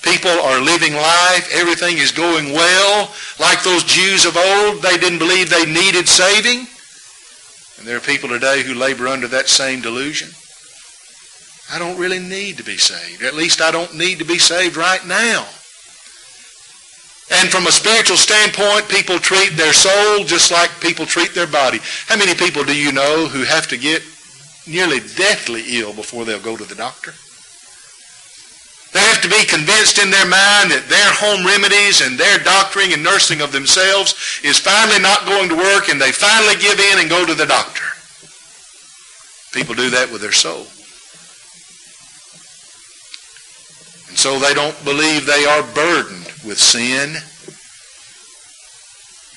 People 0.00 0.30
are 0.30 0.62
living 0.62 0.94
life. 0.94 1.52
Everything 1.52 1.98
is 1.98 2.10
going 2.10 2.54
well. 2.54 3.12
Like 3.38 3.62
those 3.62 3.84
Jews 3.84 4.24
of 4.24 4.38
old, 4.38 4.80
they 4.80 4.96
didn't 4.96 5.18
believe 5.18 5.50
they 5.50 5.66
needed 5.66 6.08
saving. 6.08 6.66
And 7.76 7.86
there 7.86 7.98
are 7.98 8.00
people 8.00 8.30
today 8.30 8.62
who 8.62 8.72
labor 8.72 9.08
under 9.08 9.28
that 9.28 9.48
same 9.48 9.82
delusion. 9.82 10.30
I 11.72 11.78
don't 11.78 11.98
really 11.98 12.20
need 12.20 12.58
to 12.58 12.64
be 12.64 12.76
saved. 12.76 13.22
At 13.22 13.34
least 13.34 13.60
I 13.60 13.70
don't 13.70 13.94
need 13.96 14.18
to 14.20 14.24
be 14.24 14.38
saved 14.38 14.76
right 14.76 15.04
now. 15.06 15.46
And 17.28 17.50
from 17.50 17.66
a 17.66 17.72
spiritual 17.72 18.16
standpoint, 18.16 18.88
people 18.88 19.18
treat 19.18 19.56
their 19.56 19.72
soul 19.72 20.24
just 20.24 20.52
like 20.52 20.70
people 20.80 21.06
treat 21.06 21.34
their 21.34 21.48
body. 21.48 21.80
How 22.06 22.16
many 22.16 22.34
people 22.34 22.62
do 22.62 22.76
you 22.76 22.92
know 22.92 23.26
who 23.26 23.42
have 23.42 23.66
to 23.68 23.76
get 23.76 24.02
nearly 24.66 25.00
deathly 25.16 25.78
ill 25.78 25.92
before 25.92 26.24
they'll 26.24 26.38
go 26.38 26.56
to 26.56 26.64
the 26.64 26.76
doctor? 26.76 27.12
They 28.94 29.02
have 29.02 29.20
to 29.22 29.28
be 29.28 29.44
convinced 29.44 29.98
in 29.98 30.10
their 30.10 30.24
mind 30.24 30.70
that 30.70 30.86
their 30.86 31.10
home 31.18 31.44
remedies 31.44 32.00
and 32.00 32.16
their 32.16 32.38
doctoring 32.38 32.94
and 32.94 33.02
nursing 33.02 33.42
of 33.42 33.50
themselves 33.50 34.14
is 34.44 34.62
finally 34.62 35.02
not 35.02 35.26
going 35.26 35.50
to 35.50 35.58
work 35.58 35.90
and 35.90 36.00
they 36.00 36.12
finally 36.12 36.54
give 36.62 36.78
in 36.78 37.00
and 37.02 37.10
go 37.10 37.26
to 37.26 37.34
the 37.34 37.44
doctor. 37.44 37.82
People 39.52 39.74
do 39.74 39.90
that 39.90 40.12
with 40.12 40.22
their 40.22 40.32
soul. 40.32 40.70
And 44.05 44.05
so 44.16 44.38
they 44.38 44.54
don't 44.54 44.84
believe 44.84 45.26
they 45.26 45.44
are 45.44 45.62
burdened 45.74 46.32
with 46.44 46.58
sin. 46.58 47.16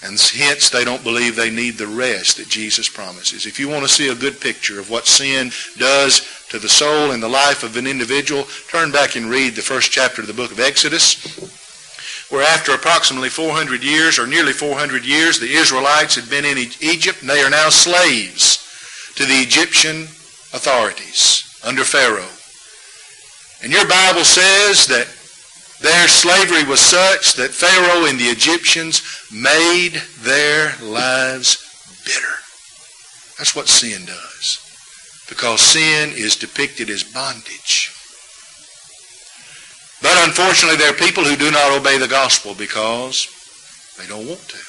And 0.01 0.17
hence 0.17 0.69
they 0.69 0.85
don't 0.85 1.03
believe 1.03 1.35
they 1.35 1.49
need 1.49 1.77
the 1.77 1.85
rest 1.85 2.37
that 2.37 2.47
Jesus 2.47 2.87
promises. 2.87 3.45
If 3.45 3.59
you 3.59 3.67
want 3.67 3.83
to 3.83 3.89
see 3.89 4.07
a 4.07 4.15
good 4.15 4.39
picture 4.39 4.79
of 4.79 4.89
what 4.89 5.07
sin 5.07 5.51
does 5.77 6.45
to 6.49 6.59
the 6.59 6.69
soul 6.69 7.11
and 7.11 7.21
the 7.21 7.27
life 7.27 7.63
of 7.63 7.75
an 7.75 7.85
individual, 7.85 8.45
turn 8.69 8.91
back 8.91 9.17
and 9.17 9.29
read 9.29 9.55
the 9.55 9.61
first 9.61 9.91
chapter 9.91 10.21
of 10.21 10.27
the 10.27 10.33
book 10.33 10.51
of 10.51 10.59
Exodus, 10.61 11.19
where 12.29 12.47
after 12.47 12.73
approximately 12.73 13.27
400 13.27 13.83
years, 13.83 14.17
or 14.17 14.25
nearly 14.25 14.53
400 14.53 15.03
years, 15.03 15.39
the 15.39 15.51
Israelites 15.51 16.15
had 16.15 16.29
been 16.29 16.45
in 16.45 16.57
Egypt, 16.57 17.19
and 17.19 17.29
they 17.29 17.41
are 17.41 17.49
now 17.49 17.67
slaves 17.67 18.65
to 19.15 19.25
the 19.25 19.41
Egyptian 19.41 20.03
authorities 20.53 21.59
under 21.65 21.83
Pharaoh. 21.83 22.38
And 23.61 23.71
your 23.71 23.87
Bible 23.87 24.23
says 24.23 24.87
that 24.87 25.07
their 25.81 26.07
slavery 26.07 26.63
was 26.63 26.79
such 26.79 27.33
that 27.35 27.51
Pharaoh 27.51 28.05
and 28.05 28.19
the 28.19 28.25
Egyptians 28.25 29.01
made 29.31 30.01
their 30.21 30.75
lives 30.81 31.57
bitter. 32.05 32.35
That's 33.37 33.55
what 33.55 33.67
sin 33.67 34.05
does. 34.05 34.59
Because 35.29 35.61
sin 35.61 36.11
is 36.15 36.35
depicted 36.35 36.89
as 36.89 37.03
bondage. 37.03 37.93
But 40.01 40.17
unfortunately, 40.27 40.77
there 40.77 40.91
are 40.91 40.97
people 40.97 41.23
who 41.23 41.35
do 41.35 41.51
not 41.51 41.71
obey 41.71 41.97
the 41.97 42.07
gospel 42.07 42.55
because 42.55 43.27
they 43.97 44.07
don't 44.07 44.27
want 44.27 44.47
to. 44.49 44.68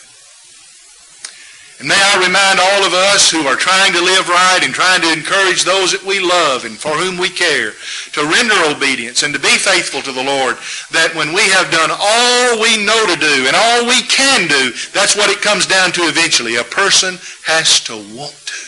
And 1.81 1.89
may 1.89 1.97
I 1.97 2.21
remind 2.21 2.61
all 2.61 2.85
of 2.85 2.93
us 2.93 3.33
who 3.33 3.49
are 3.49 3.57
trying 3.57 3.97
to 3.97 4.05
live 4.05 4.29
right 4.29 4.61
and 4.61 4.69
trying 4.75 5.01
to 5.01 5.17
encourage 5.17 5.65
those 5.65 5.93
that 5.97 6.05
we 6.05 6.21
love 6.21 6.69
and 6.69 6.77
for 6.77 6.93
whom 6.93 7.17
we 7.17 7.33
care 7.33 7.73
to 8.13 8.29
render 8.29 8.55
obedience 8.69 9.25
and 9.25 9.33
to 9.33 9.41
be 9.41 9.57
faithful 9.57 10.05
to 10.05 10.13
the 10.13 10.23
Lord 10.23 10.61
that 10.93 11.17
when 11.17 11.33
we 11.33 11.41
have 11.49 11.73
done 11.73 11.89
all 11.89 12.61
we 12.61 12.85
know 12.85 13.01
to 13.09 13.17
do 13.17 13.49
and 13.49 13.57
all 13.57 13.89
we 13.89 14.05
can 14.13 14.45
do, 14.45 14.77
that's 14.93 15.17
what 15.17 15.33
it 15.33 15.41
comes 15.41 15.65
down 15.65 15.91
to 15.97 16.05
eventually. 16.05 16.61
A 16.61 16.69
person 16.69 17.17
has 17.49 17.81
to 17.89 17.97
want 18.13 18.37
to. 18.37 18.61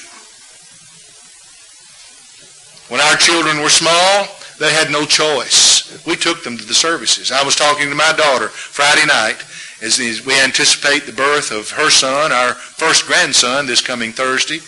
When 2.89 3.05
our 3.05 3.21
children 3.21 3.61
were 3.61 3.69
small, 3.69 4.25
they 4.57 4.73
had 4.73 4.89
no 4.89 5.05
choice. 5.05 5.85
We 6.09 6.17
took 6.17 6.45
them 6.45 6.57
to 6.57 6.65
the 6.65 6.73
services. 6.73 7.29
I 7.29 7.45
was 7.45 7.57
talking 7.57 7.91
to 7.91 7.95
my 7.95 8.17
daughter 8.17 8.49
Friday 8.49 9.05
night 9.05 9.37
as 9.83 9.99
we 9.99 10.41
anticipate 10.41 11.07
the 11.07 11.13
birth 11.13 11.51
of 11.51 11.71
her 11.71 11.91
son, 11.91 12.31
our 12.31 12.55
first 12.55 13.07
grandson, 13.07 13.67
this 13.67 13.81
coming 13.81 14.13
Thursday. 14.13 14.61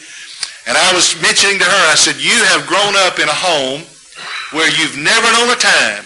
And 0.66 0.76
I 0.76 0.92
was 0.92 1.20
mentioning 1.22 1.58
to 1.58 1.64
her, 1.64 1.92
I 1.92 1.94
said, 1.94 2.16
you 2.16 2.34
have 2.50 2.66
grown 2.66 2.96
up 3.06 3.18
in 3.18 3.28
a 3.28 3.34
home 3.34 3.82
where 4.50 4.70
you've 4.74 4.98
never 4.98 5.30
known 5.32 5.50
a 5.50 5.60
time 5.60 6.04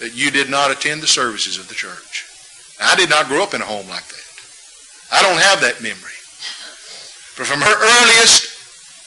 that 0.00 0.12
you 0.14 0.30
did 0.30 0.50
not 0.50 0.70
attend 0.70 1.00
the 1.00 1.06
services 1.06 1.58
of 1.58 1.68
the 1.68 1.74
church. 1.74 2.28
I 2.80 2.94
did 2.96 3.08
not 3.08 3.28
grow 3.28 3.42
up 3.42 3.54
in 3.54 3.62
a 3.62 3.64
home 3.64 3.88
like 3.88 4.04
that. 4.04 4.28
I 5.12 5.22
don't 5.22 5.40
have 5.40 5.60
that 5.60 5.80
memory. 5.80 6.18
But 7.38 7.48
from 7.48 7.60
her 7.60 7.72
earliest 7.72 8.51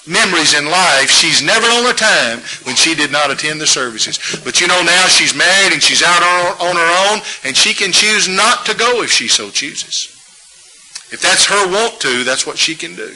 memories 0.08 0.54
in 0.54 0.66
life, 0.66 1.10
she's 1.10 1.42
never 1.42 1.68
known 1.68 1.90
a 1.90 1.94
time 1.94 2.40
when 2.64 2.76
she 2.76 2.96
did 2.96 3.12
not 3.12 3.32
attend 3.32 3.60
the 3.60 3.68
services. 3.68 4.18
But 4.44 4.62
you 4.62 4.68
know 4.68 4.82
now 4.84 5.08
she's 5.08 5.36
married 5.36 5.74
and 5.74 5.82
she's 5.82 6.04
out 6.04 6.24
on 6.62 6.76
her 6.76 7.12
own 7.12 7.22
and 7.44 7.56
she 7.56 7.74
can 7.74 7.92
choose 7.92 8.28
not 8.28 8.66
to 8.66 8.76
go 8.76 9.02
if 9.02 9.12
she 9.12 9.28
so 9.28 9.50
chooses. 9.50 10.12
If 11.12 11.22
that's 11.22 11.46
her 11.46 11.72
want 11.72 12.00
to, 12.02 12.24
that's 12.24 12.48
what 12.48 12.58
she 12.58 12.76
can 12.76 12.96
do. 12.96 13.12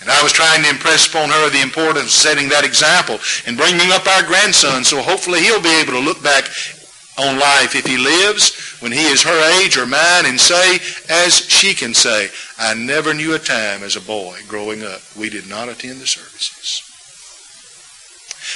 And 0.00 0.10
I 0.10 0.22
was 0.22 0.32
trying 0.32 0.62
to 0.62 0.70
impress 0.70 1.08
upon 1.08 1.30
her 1.30 1.50
the 1.50 1.60
importance 1.60 2.04
of 2.04 2.10
setting 2.10 2.48
that 2.50 2.64
example 2.64 3.18
and 3.46 3.56
bringing 3.56 3.90
up 3.90 4.06
our 4.06 4.22
grandson 4.22 4.84
so 4.84 5.02
hopefully 5.02 5.40
he'll 5.40 5.62
be 5.62 5.80
able 5.80 5.92
to 5.94 5.98
look 5.98 6.22
back 6.22 6.44
on 7.18 7.38
life 7.38 7.74
if 7.74 7.86
he 7.86 7.98
lives 7.98 8.78
when 8.80 8.92
he 8.92 9.04
is 9.06 9.22
her 9.22 9.60
age 9.60 9.76
or 9.76 9.86
mine 9.86 10.26
and 10.26 10.40
say, 10.40 10.76
as 11.10 11.34
she 11.34 11.74
can 11.74 11.92
say, 11.92 12.28
I 12.58 12.74
never 12.74 13.12
knew 13.12 13.34
a 13.34 13.38
time 13.38 13.82
as 13.82 13.96
a 13.96 14.00
boy 14.00 14.38
growing 14.46 14.84
up 14.84 15.00
we 15.16 15.28
did 15.28 15.48
not 15.48 15.68
attend 15.68 16.00
the 16.00 16.06
services. 16.06 16.84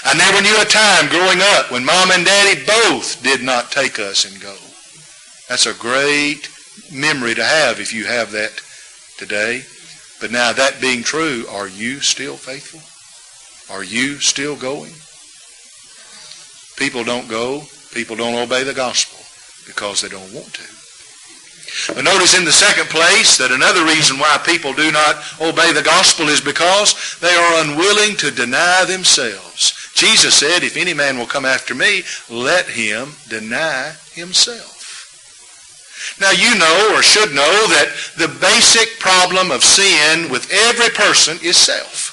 I 0.04 0.14
never 0.14 0.40
knew 0.40 0.60
a 0.60 0.64
time 0.64 1.08
growing 1.10 1.40
up 1.40 1.70
when 1.70 1.84
mom 1.84 2.10
and 2.10 2.24
daddy 2.24 2.64
both 2.64 3.22
did 3.22 3.42
not 3.42 3.70
take 3.70 3.98
us 3.98 4.24
and 4.24 4.40
go. 4.40 4.56
That's 5.48 5.66
a 5.66 5.74
great 5.74 6.48
memory 6.92 7.34
to 7.34 7.44
have 7.44 7.78
if 7.78 7.92
you 7.92 8.04
have 8.04 8.32
that 8.32 8.60
today. 9.18 9.64
But 10.20 10.30
now 10.30 10.52
that 10.52 10.80
being 10.80 11.02
true, 11.02 11.44
are 11.50 11.68
you 11.68 12.00
still 12.00 12.36
faithful? 12.36 12.80
Are 13.74 13.84
you 13.84 14.18
still 14.18 14.56
going? 14.56 14.92
People 16.76 17.04
don't 17.04 17.28
go. 17.28 17.64
People 17.92 18.16
don't 18.16 18.34
obey 18.34 18.64
the 18.64 18.74
gospel 18.74 19.20
because 19.66 20.00
they 20.00 20.08
don't 20.08 20.32
want 20.32 20.52
to. 20.54 20.82
But 21.94 22.04
notice 22.04 22.36
in 22.36 22.44
the 22.44 22.52
second 22.52 22.88
place 22.90 23.38
that 23.38 23.50
another 23.50 23.84
reason 23.84 24.18
why 24.18 24.36
people 24.44 24.72
do 24.72 24.92
not 24.92 25.16
obey 25.40 25.72
the 25.72 25.82
gospel 25.82 26.28
is 26.28 26.40
because 26.40 27.18
they 27.20 27.32
are 27.32 27.64
unwilling 27.64 28.16
to 28.16 28.30
deny 28.30 28.84
themselves. 28.84 29.90
Jesus 29.94 30.34
said, 30.34 30.62
if 30.62 30.76
any 30.76 30.92
man 30.94 31.18
will 31.18 31.26
come 31.26 31.44
after 31.44 31.74
me, 31.74 32.02
let 32.28 32.66
him 32.66 33.12
deny 33.28 33.92
himself. 34.12 34.72
Now 36.20 36.30
you 36.30 36.58
know 36.58 36.94
or 36.94 37.02
should 37.02 37.34
know 37.34 37.66
that 37.72 37.88
the 38.18 38.28
basic 38.40 38.98
problem 38.98 39.50
of 39.50 39.64
sin 39.64 40.30
with 40.30 40.50
every 40.52 40.90
person 40.90 41.38
is 41.42 41.56
self. 41.56 42.10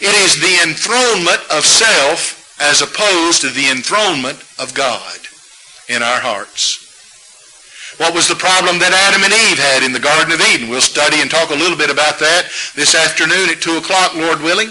It 0.00 0.14
is 0.24 0.40
the 0.40 0.68
enthronement 0.68 1.40
of 1.50 1.64
self 1.64 2.37
as 2.60 2.82
opposed 2.82 3.40
to 3.42 3.50
the 3.50 3.70
enthronement 3.70 4.42
of 4.58 4.74
God 4.74 5.18
in 5.88 6.02
our 6.02 6.20
hearts. 6.20 6.84
What 7.98 8.14
was 8.14 8.28
the 8.28 8.38
problem 8.38 8.78
that 8.78 8.94
Adam 8.94 9.26
and 9.26 9.34
Eve 9.34 9.58
had 9.58 9.82
in 9.82 9.90
the 9.90 9.98
Garden 9.98 10.30
of 10.30 10.44
Eden? 10.54 10.70
We'll 10.70 10.84
study 10.84 11.18
and 11.18 11.30
talk 11.30 11.50
a 11.50 11.58
little 11.58 11.76
bit 11.76 11.90
about 11.90 12.22
that 12.22 12.46
this 12.78 12.94
afternoon 12.94 13.50
at 13.50 13.58
2 13.58 13.78
o'clock, 13.82 14.14
Lord 14.14 14.38
willing. 14.38 14.70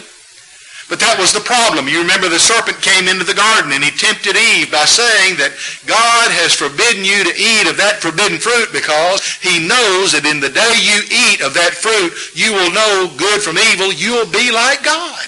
But 0.87 1.03
that 1.03 1.19
was 1.19 1.35
the 1.35 1.43
problem. 1.43 1.91
You 1.91 1.99
remember 1.99 2.31
the 2.31 2.39
serpent 2.39 2.79
came 2.79 3.11
into 3.11 3.27
the 3.27 3.35
garden 3.35 3.75
and 3.75 3.83
he 3.83 3.91
tempted 3.91 4.39
Eve 4.39 4.71
by 4.71 4.87
saying 4.87 5.35
that 5.35 5.51
God 5.83 6.31
has 6.31 6.55
forbidden 6.55 7.03
you 7.03 7.27
to 7.27 7.35
eat 7.35 7.67
of 7.67 7.75
that 7.75 7.99
forbidden 7.99 8.39
fruit 8.39 8.71
because 8.71 9.19
he 9.43 9.59
knows 9.59 10.15
that 10.15 10.23
in 10.23 10.39
the 10.39 10.47
day 10.47 10.73
you 10.79 11.03
eat 11.11 11.43
of 11.43 11.51
that 11.59 11.75
fruit, 11.75 12.15
you 12.31 12.55
will 12.55 12.71
know 12.71 13.11
good 13.19 13.43
from 13.43 13.59
evil. 13.59 13.91
You 13.91 14.15
will 14.15 14.31
be 14.31 14.47
like 14.47 14.87
God. 14.87 15.27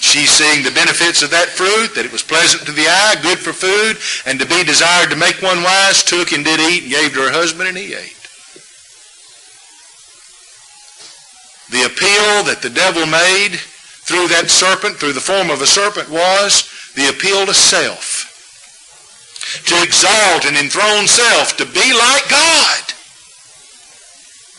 She 0.00 0.26
seeing 0.26 0.64
the 0.64 0.72
benefits 0.72 1.22
of 1.22 1.30
that 1.30 1.48
fruit, 1.48 1.94
that 1.94 2.06
it 2.06 2.12
was 2.12 2.22
pleasant 2.22 2.64
to 2.64 2.72
the 2.72 2.88
eye, 2.88 3.20
good 3.22 3.38
for 3.38 3.52
food, 3.52 4.00
and 4.24 4.40
to 4.40 4.46
be 4.46 4.64
desired 4.64 5.10
to 5.10 5.16
make 5.16 5.42
one 5.42 5.62
wise, 5.62 6.02
took 6.02 6.32
and 6.32 6.42
did 6.42 6.58
eat 6.58 6.84
and 6.84 6.92
gave 6.92 7.12
to 7.12 7.20
her 7.20 7.30
husband 7.30 7.68
and 7.68 7.76
he 7.76 7.92
ate. 7.92 8.16
The 11.68 11.84
appeal 11.84 12.48
that 12.48 12.64
the 12.64 12.72
devil 12.72 13.04
made 13.06 13.60
through 13.60 14.28
that 14.28 14.50
serpent, 14.50 14.96
through 14.96 15.12
the 15.12 15.20
form 15.20 15.50
of 15.50 15.60
a 15.60 15.68
serpent, 15.68 16.08
was 16.08 16.66
the 16.96 17.10
appeal 17.10 17.44
to 17.46 17.54
self. 17.54 18.26
To 19.68 19.82
exalt 19.84 20.46
and 20.46 20.56
enthrone 20.56 21.06
self, 21.06 21.56
to 21.58 21.66
be 21.66 21.92
like 21.92 22.26
God. 22.32 22.82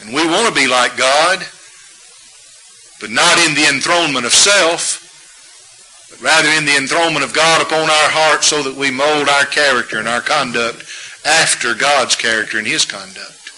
And 0.01 0.13
we 0.13 0.23
want 0.29 0.53
to 0.53 0.55
be 0.55 0.67
like 0.67 0.95
God, 0.95 1.43
but 3.01 3.09
not 3.09 3.37
in 3.41 3.55
the 3.55 3.67
enthronement 3.67 4.25
of 4.25 4.33
self, 4.33 5.00
rather 6.21 6.49
in 6.49 6.65
the 6.65 6.77
enthronement 6.77 7.25
of 7.25 7.33
God 7.33 7.61
upon 7.61 7.89
our 7.89 8.09
hearts 8.09 8.47
so 8.47 8.61
that 8.63 8.75
we 8.75 8.91
mold 8.91 9.27
our 9.27 9.45
character 9.45 9.97
and 9.97 10.07
our 10.07 10.21
conduct 10.21 10.85
after 11.25 11.73
God's 11.73 12.15
character 12.15 12.57
and 12.57 12.67
his 12.67 12.85
conduct. 12.85 13.51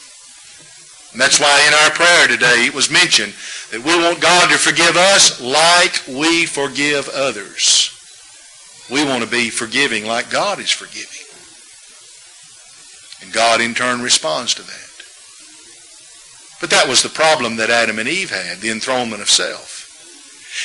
And 1.11 1.21
that's 1.21 1.39
why 1.39 1.63
in 1.67 1.73
our 1.73 1.91
prayer 1.91 2.27
today 2.27 2.65
it 2.65 2.73
was 2.73 2.89
mentioned 2.89 3.33
that 3.71 3.83
we 3.83 3.95
want 4.03 4.21
God 4.21 4.49
to 4.49 4.57
forgive 4.57 4.95
us 4.95 5.39
like 5.41 6.01
we 6.07 6.45
forgive 6.45 7.09
others. 7.09 7.89
We 8.89 9.05
want 9.05 9.23
to 9.23 9.29
be 9.29 9.49
forgiving 9.49 10.05
like 10.05 10.29
God 10.29 10.59
is 10.59 10.71
forgiving. 10.71 11.09
And 13.21 13.33
God 13.33 13.61
in 13.61 13.73
turn 13.73 14.01
responds 14.01 14.55
to 14.55 14.63
that. 14.63 14.79
But 16.59 16.69
that 16.71 16.87
was 16.87 17.03
the 17.03 17.09
problem 17.09 17.57
that 17.57 17.69
Adam 17.69 17.99
and 17.99 18.07
Eve 18.07 18.31
had, 18.31 18.59
the 18.59 18.71
enthronement 18.71 19.21
of 19.21 19.29
self. 19.29 19.72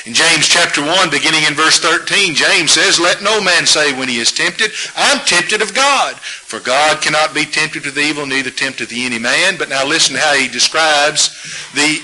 In 0.05 0.15
James 0.15 0.47
chapter 0.47 0.83
1, 0.85 1.11
beginning 1.11 1.45
in 1.45 1.55
verse 1.55 1.79
13, 1.81 2.35
James 2.35 2.73
says, 2.73 3.01
Let 3.01 3.23
no 3.23 3.41
man 3.41 3.67
say 3.67 3.99
when 3.99 4.09
he 4.09 4.19
is 4.19 4.31
tempted, 4.31 4.71
I'm 4.95 5.25
tempted 5.25 5.63
of 5.63 5.75
God. 5.75 6.15
For 6.17 6.61
God 6.61 7.01
cannot 7.01 7.35
be 7.35 7.45
tempted 7.45 7.85
with 7.85 7.99
evil, 7.99 8.27
neither 8.27 8.51
tempteth 8.51 8.93
any 8.93 9.19
man. 9.19 9.57
But 9.57 9.71
now 9.71 9.87
listen 9.87 10.17
how 10.17 10.35
he 10.35 10.47
describes 10.47 11.31
the 11.73 12.03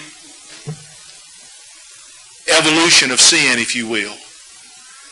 evolution 2.57 3.11
of 3.11 3.21
sin, 3.21 3.59
if 3.59 3.77
you 3.77 3.87
will. 3.87 4.15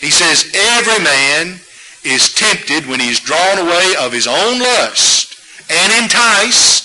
He 0.00 0.10
says, 0.10 0.50
Every 0.54 1.04
man 1.04 1.60
is 2.04 2.34
tempted 2.34 2.86
when 2.86 3.00
he 3.00 3.10
is 3.10 3.20
drawn 3.20 3.58
away 3.58 3.94
of 4.00 4.12
his 4.12 4.26
own 4.26 4.58
lust 4.58 5.36
and 5.70 6.02
enticed. 6.02 6.81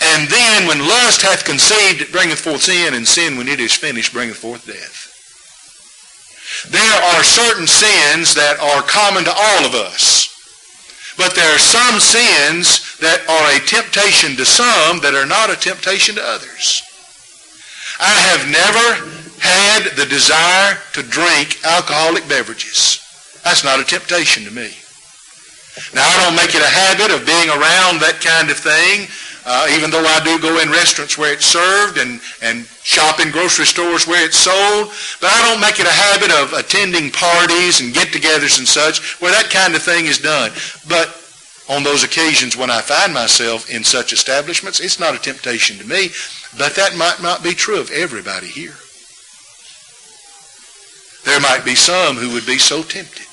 And 0.00 0.28
then 0.28 0.68
when 0.68 0.78
lust 0.78 1.22
hath 1.22 1.44
conceived, 1.44 2.00
it 2.00 2.12
bringeth 2.12 2.38
forth 2.38 2.62
sin, 2.62 2.94
and 2.94 3.06
sin, 3.06 3.36
when 3.36 3.48
it 3.48 3.58
is 3.58 3.72
finished, 3.72 4.12
bringeth 4.12 4.36
forth 4.36 4.66
death. 4.66 5.08
There 6.70 7.02
are 7.14 7.22
certain 7.24 7.66
sins 7.66 8.34
that 8.34 8.58
are 8.60 8.82
common 8.82 9.24
to 9.24 9.34
all 9.34 9.66
of 9.66 9.74
us. 9.74 10.34
But 11.18 11.34
there 11.34 11.52
are 11.52 11.58
some 11.58 11.98
sins 11.98 12.96
that 12.98 13.26
are 13.26 13.46
a 13.50 13.66
temptation 13.66 14.36
to 14.36 14.46
some 14.46 15.00
that 15.02 15.18
are 15.18 15.26
not 15.26 15.50
a 15.50 15.58
temptation 15.58 16.14
to 16.14 16.22
others. 16.22 16.82
I 17.98 18.14
have 18.30 18.46
never 18.46 18.86
had 19.42 19.96
the 19.98 20.06
desire 20.06 20.78
to 20.94 21.02
drink 21.02 21.58
alcoholic 21.66 22.28
beverages. 22.28 23.02
That's 23.42 23.64
not 23.64 23.80
a 23.80 23.84
temptation 23.84 24.44
to 24.44 24.50
me. 24.54 24.70
Now, 25.94 26.06
I 26.06 26.24
don't 26.24 26.38
make 26.38 26.54
it 26.54 26.62
a 26.62 26.70
habit 26.70 27.10
of 27.14 27.26
being 27.26 27.50
around 27.50 27.98
that 27.98 28.22
kind 28.22 28.50
of 28.50 28.58
thing 28.58 29.06
uh, 29.48 29.66
even 29.72 29.90
though 29.90 30.04
I 30.04 30.20
do 30.22 30.38
go 30.38 30.60
in 30.60 30.70
restaurants 30.70 31.16
where 31.16 31.32
it's 31.32 31.46
served 31.46 31.96
and, 31.96 32.20
and 32.42 32.66
shop 32.84 33.18
in 33.18 33.32
grocery 33.32 33.64
stores 33.64 34.06
where 34.06 34.24
it's 34.24 34.36
sold, 34.36 34.92
but 35.22 35.32
I 35.32 35.48
don't 35.48 35.60
make 35.60 35.80
it 35.80 35.86
a 35.86 35.90
habit 35.90 36.30
of 36.30 36.52
attending 36.52 37.10
parties 37.10 37.80
and 37.80 37.94
get-togethers 37.94 38.58
and 38.58 38.68
such 38.68 39.18
where 39.22 39.32
that 39.32 39.48
kind 39.48 39.74
of 39.74 39.82
thing 39.82 40.04
is 40.04 40.18
done. 40.18 40.52
But 40.86 41.16
on 41.70 41.82
those 41.82 42.04
occasions 42.04 42.58
when 42.58 42.70
I 42.70 42.82
find 42.82 43.14
myself 43.14 43.70
in 43.70 43.84
such 43.84 44.12
establishments, 44.12 44.80
it's 44.80 45.00
not 45.00 45.14
a 45.14 45.18
temptation 45.18 45.78
to 45.78 45.88
me, 45.88 46.10
but 46.58 46.74
that 46.76 46.96
might 46.96 47.22
not 47.22 47.42
be 47.42 47.52
true 47.52 47.80
of 47.80 47.90
everybody 47.90 48.48
here. 48.48 48.76
There 51.24 51.40
might 51.40 51.64
be 51.64 51.74
some 51.74 52.16
who 52.16 52.34
would 52.34 52.46
be 52.46 52.58
so 52.58 52.82
tempted. 52.82 53.27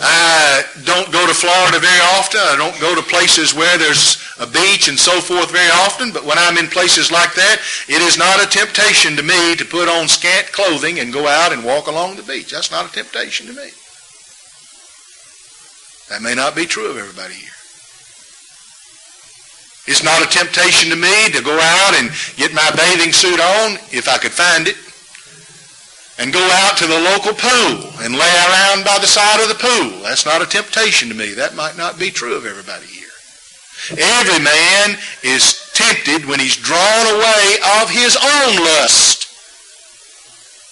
I 0.00 0.64
don't 0.84 1.12
go 1.12 1.26
to 1.26 1.34
Florida 1.34 1.78
very 1.78 2.00
often. 2.16 2.40
I 2.40 2.56
don't 2.56 2.80
go 2.80 2.94
to 2.94 3.02
places 3.02 3.54
where 3.54 3.76
there's 3.76 4.16
a 4.38 4.46
beach 4.46 4.88
and 4.88 4.98
so 4.98 5.20
forth 5.20 5.50
very 5.50 5.70
often. 5.84 6.12
But 6.12 6.24
when 6.24 6.38
I'm 6.38 6.56
in 6.56 6.68
places 6.68 7.12
like 7.12 7.34
that, 7.34 7.60
it 7.86 8.00
is 8.00 8.16
not 8.16 8.42
a 8.42 8.48
temptation 8.48 9.16
to 9.16 9.22
me 9.22 9.56
to 9.56 9.64
put 9.64 9.88
on 9.88 10.08
scant 10.08 10.52
clothing 10.52 10.98
and 11.00 11.12
go 11.12 11.28
out 11.28 11.52
and 11.52 11.64
walk 11.64 11.86
along 11.86 12.16
the 12.16 12.22
beach. 12.22 12.50
That's 12.50 12.70
not 12.70 12.88
a 12.88 12.92
temptation 12.92 13.46
to 13.48 13.52
me. 13.52 13.68
That 16.08 16.22
may 16.22 16.34
not 16.34 16.56
be 16.56 16.64
true 16.64 16.90
of 16.90 16.96
everybody 16.96 17.34
here. 17.34 17.52
It's 19.86 20.02
not 20.02 20.22
a 20.22 20.28
temptation 20.28 20.90
to 20.90 20.96
me 20.96 21.30
to 21.32 21.42
go 21.42 21.58
out 21.58 21.94
and 21.94 22.10
get 22.36 22.54
my 22.54 22.70
bathing 22.76 23.12
suit 23.12 23.40
on 23.40 23.72
if 23.92 24.08
I 24.08 24.18
could 24.18 24.32
find 24.32 24.68
it 24.68 24.76
and 26.20 26.34
go 26.34 26.48
out 26.52 26.76
to 26.76 26.86
the 26.86 27.00
local 27.00 27.32
pool 27.32 27.90
and 28.04 28.14
lay 28.14 28.34
around 28.46 28.84
by 28.84 28.98
the 29.00 29.08
side 29.08 29.40
of 29.40 29.48
the 29.48 29.54
pool. 29.56 30.02
That's 30.02 30.26
not 30.26 30.42
a 30.42 30.46
temptation 30.46 31.08
to 31.08 31.14
me. 31.14 31.32
That 31.32 31.54
might 31.56 31.78
not 31.78 31.98
be 31.98 32.10
true 32.10 32.36
of 32.36 32.44
everybody 32.44 32.86
here. 32.86 33.08
Every 33.96 34.44
man 34.44 34.98
is 35.24 35.72
tempted 35.72 36.28
when 36.28 36.38
he's 36.38 36.56
drawn 36.56 37.06
away 37.16 37.56
of 37.80 37.88
his 37.88 38.16
own 38.20 38.56
lust. 38.62 39.19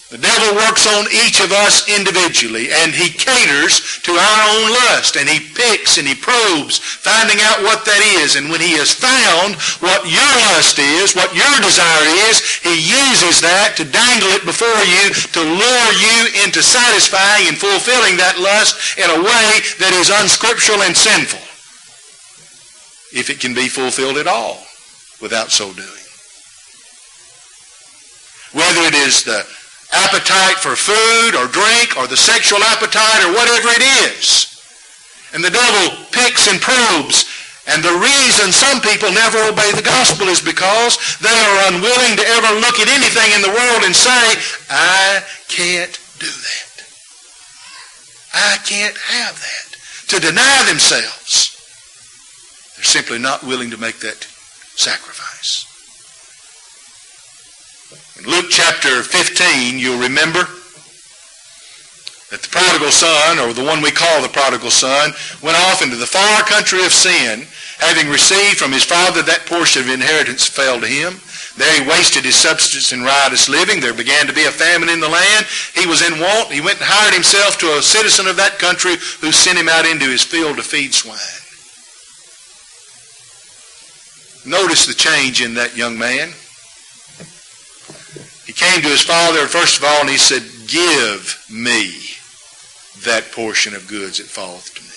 The 0.08 0.16
devil 0.16 0.56
works 0.56 0.88
on 0.88 1.04
each 1.12 1.44
of 1.44 1.52
us 1.52 1.84
individually, 1.84 2.72
and 2.72 2.96
he 2.96 3.12
caters 3.12 4.00
to 4.08 4.16
our 4.16 4.40
own 4.56 4.72
lust, 4.88 5.20
and 5.20 5.28
he 5.28 5.52
picks 5.52 6.00
and 6.00 6.08
he 6.08 6.16
probes, 6.16 6.80
finding 6.80 7.36
out 7.44 7.60
what 7.60 7.84
that 7.84 8.00
is. 8.24 8.32
And 8.32 8.48
when 8.48 8.64
he 8.64 8.72
has 8.80 8.88
found 8.88 9.60
what 9.84 10.08
your 10.08 10.32
lust 10.48 10.80
is, 10.80 11.12
what 11.12 11.36
your 11.36 11.52
desire 11.60 12.08
is, 12.32 12.40
he 12.64 12.88
uses 12.88 13.44
that 13.44 13.76
to 13.76 13.84
dangle 13.84 14.32
it 14.32 14.48
before 14.48 14.80
you, 14.88 15.12
to 15.36 15.44
lure 15.44 15.90
you 16.00 16.40
into 16.40 16.64
satisfying 16.64 17.52
and 17.52 17.60
fulfilling 17.60 18.16
that 18.16 18.40
lust 18.40 18.96
in 18.96 19.12
a 19.12 19.20
way 19.20 19.48
that 19.76 19.92
is 19.92 20.08
unscriptural 20.08 20.88
and 20.88 20.96
sinful, 20.96 21.44
if 23.12 23.28
it 23.28 23.44
can 23.44 23.52
be 23.52 23.68
fulfilled 23.68 24.16
at 24.16 24.26
all 24.26 24.64
without 25.20 25.52
so 25.52 25.68
doing. 25.76 26.00
Whether 28.56 28.88
it 28.88 28.96
is 28.96 29.28
the 29.28 29.44
appetite 29.92 30.60
for 30.60 30.76
food 30.76 31.34
or 31.34 31.48
drink 31.48 31.96
or 31.96 32.06
the 32.06 32.16
sexual 32.16 32.62
appetite 32.64 33.24
or 33.24 33.32
whatever 33.32 33.68
it 33.72 33.84
is. 34.04 34.52
And 35.32 35.44
the 35.44 35.50
devil 35.50 35.96
picks 36.12 36.48
and 36.48 36.60
probes. 36.60 37.24
And 37.68 37.84
the 37.84 38.00
reason 38.00 38.50
some 38.52 38.80
people 38.80 39.12
never 39.12 39.36
obey 39.44 39.72
the 39.72 39.84
gospel 39.84 40.28
is 40.28 40.40
because 40.40 40.96
they 41.20 41.28
are 41.28 41.68
unwilling 41.68 42.16
to 42.16 42.24
ever 42.24 42.60
look 42.60 42.80
at 42.80 42.88
anything 42.88 43.28
in 43.36 43.42
the 43.42 43.52
world 43.52 43.84
and 43.84 43.94
say, 43.94 44.24
I 44.70 45.20
can't 45.48 45.92
do 46.18 46.26
that. 46.26 46.68
I 48.32 48.56
can't 48.64 48.96
have 48.96 49.36
that. 49.36 49.68
To 50.08 50.20
deny 50.20 50.64
themselves. 50.66 51.56
They're 52.76 52.84
simply 52.84 53.18
not 53.18 53.44
willing 53.44 53.70
to 53.70 53.76
make 53.76 54.00
that 54.00 54.24
sacrifice. 54.76 55.67
In 58.18 58.24
Luke 58.24 58.46
chapter 58.50 59.02
15, 59.02 59.78
you'll 59.78 60.00
remember 60.02 60.42
that 62.30 62.42
the 62.42 62.48
prodigal 62.50 62.90
son, 62.90 63.38
or 63.38 63.52
the 63.52 63.62
one 63.62 63.80
we 63.80 63.92
call 63.92 64.20
the 64.20 64.28
prodigal 64.28 64.70
son, 64.70 65.12
went 65.40 65.56
off 65.56 65.82
into 65.82 65.94
the 65.94 66.06
far 66.06 66.42
country 66.42 66.84
of 66.84 66.92
sin, 66.92 67.46
having 67.78 68.10
received 68.10 68.58
from 68.58 68.72
his 68.72 68.82
father 68.82 69.22
that 69.22 69.46
portion 69.46 69.82
of 69.82 69.88
inheritance 69.88 70.48
fell 70.48 70.80
to 70.80 70.86
him. 70.86 71.20
There 71.56 71.70
he 71.80 71.88
wasted 71.88 72.24
his 72.24 72.34
substance 72.34 72.92
in 72.92 73.02
riotous 73.02 73.48
living. 73.48 73.78
There 73.78 73.94
began 73.94 74.26
to 74.26 74.32
be 74.34 74.44
a 74.44 74.50
famine 74.50 74.88
in 74.88 74.98
the 74.98 75.08
land. 75.08 75.46
He 75.74 75.86
was 75.86 76.02
in 76.02 76.18
want. 76.18 76.50
He 76.50 76.60
went 76.60 76.78
and 76.78 76.90
hired 76.90 77.14
himself 77.14 77.56
to 77.58 77.78
a 77.78 77.82
citizen 77.82 78.26
of 78.26 78.36
that 78.36 78.58
country 78.58 78.96
who 79.20 79.30
sent 79.30 79.58
him 79.58 79.68
out 79.68 79.86
into 79.86 80.06
his 80.06 80.24
field 80.24 80.56
to 80.56 80.62
feed 80.62 80.92
swine. 80.92 81.18
Notice 84.44 84.86
the 84.86 84.94
change 84.94 85.40
in 85.40 85.54
that 85.54 85.76
young 85.76 85.98
man. 85.98 86.30
Came 88.58 88.82
to 88.82 88.88
his 88.88 89.02
father, 89.02 89.46
first 89.46 89.78
of 89.78 89.84
all, 89.84 90.00
and 90.00 90.10
he 90.10 90.18
said, 90.18 90.42
Give 90.66 91.46
me 91.48 91.94
that 93.04 93.30
portion 93.30 93.72
of 93.72 93.86
goods 93.86 94.18
that 94.18 94.26
falleth 94.26 94.74
to 94.74 94.82
me. 94.82 94.88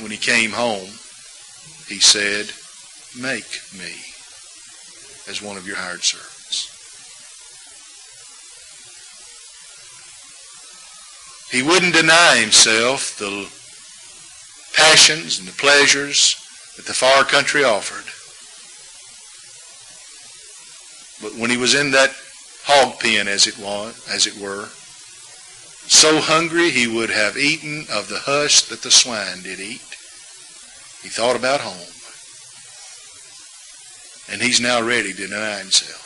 When 0.00 0.12
he 0.12 0.16
came 0.16 0.52
home, 0.52 0.86
he 1.88 1.98
said, 1.98 2.52
Make 3.20 3.60
me 3.76 3.92
as 5.28 5.42
one 5.42 5.56
of 5.56 5.66
your 5.66 5.74
hired 5.74 6.04
servants. 6.04 6.68
He 11.50 11.62
wouldn't 11.62 11.94
deny 11.94 12.36
himself 12.36 13.18
the 13.18 13.50
passions 14.76 15.40
and 15.40 15.48
the 15.48 15.52
pleasures 15.52 16.36
that 16.76 16.86
the 16.86 16.94
far 16.94 17.24
country 17.24 17.64
offered. 17.64 18.21
But 21.22 21.36
when 21.36 21.50
he 21.50 21.56
was 21.56 21.74
in 21.74 21.92
that 21.92 22.10
hog 22.64 22.98
pen, 22.98 23.28
as 23.28 23.46
it 23.46 23.56
was, 23.56 24.06
as 24.12 24.26
it 24.26 24.36
were, 24.36 24.68
so 25.86 26.20
hungry 26.20 26.70
he 26.70 26.86
would 26.86 27.10
have 27.10 27.36
eaten 27.36 27.86
of 27.90 28.08
the 28.08 28.18
husk 28.18 28.68
that 28.68 28.82
the 28.82 28.90
swine 28.90 29.42
did 29.42 29.60
eat. 29.60 29.80
He 31.02 31.08
thought 31.08 31.36
about 31.36 31.60
home. 31.60 31.88
And 34.30 34.42
he's 34.42 34.60
now 34.60 34.80
ready 34.80 35.12
to 35.12 35.28
deny 35.28 35.58
himself. 35.58 36.00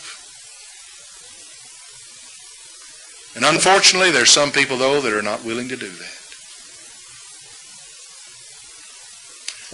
And 3.37 3.44
unfortunately, 3.44 4.11
there's 4.11 4.31
some 4.31 4.50
people, 4.50 4.79
though, 4.79 5.00
that 5.02 5.12
are 5.12 5.22
not 5.22 5.44
willing 5.44 5.68
to 5.68 5.76
do 5.76 5.90
that. 5.90 6.16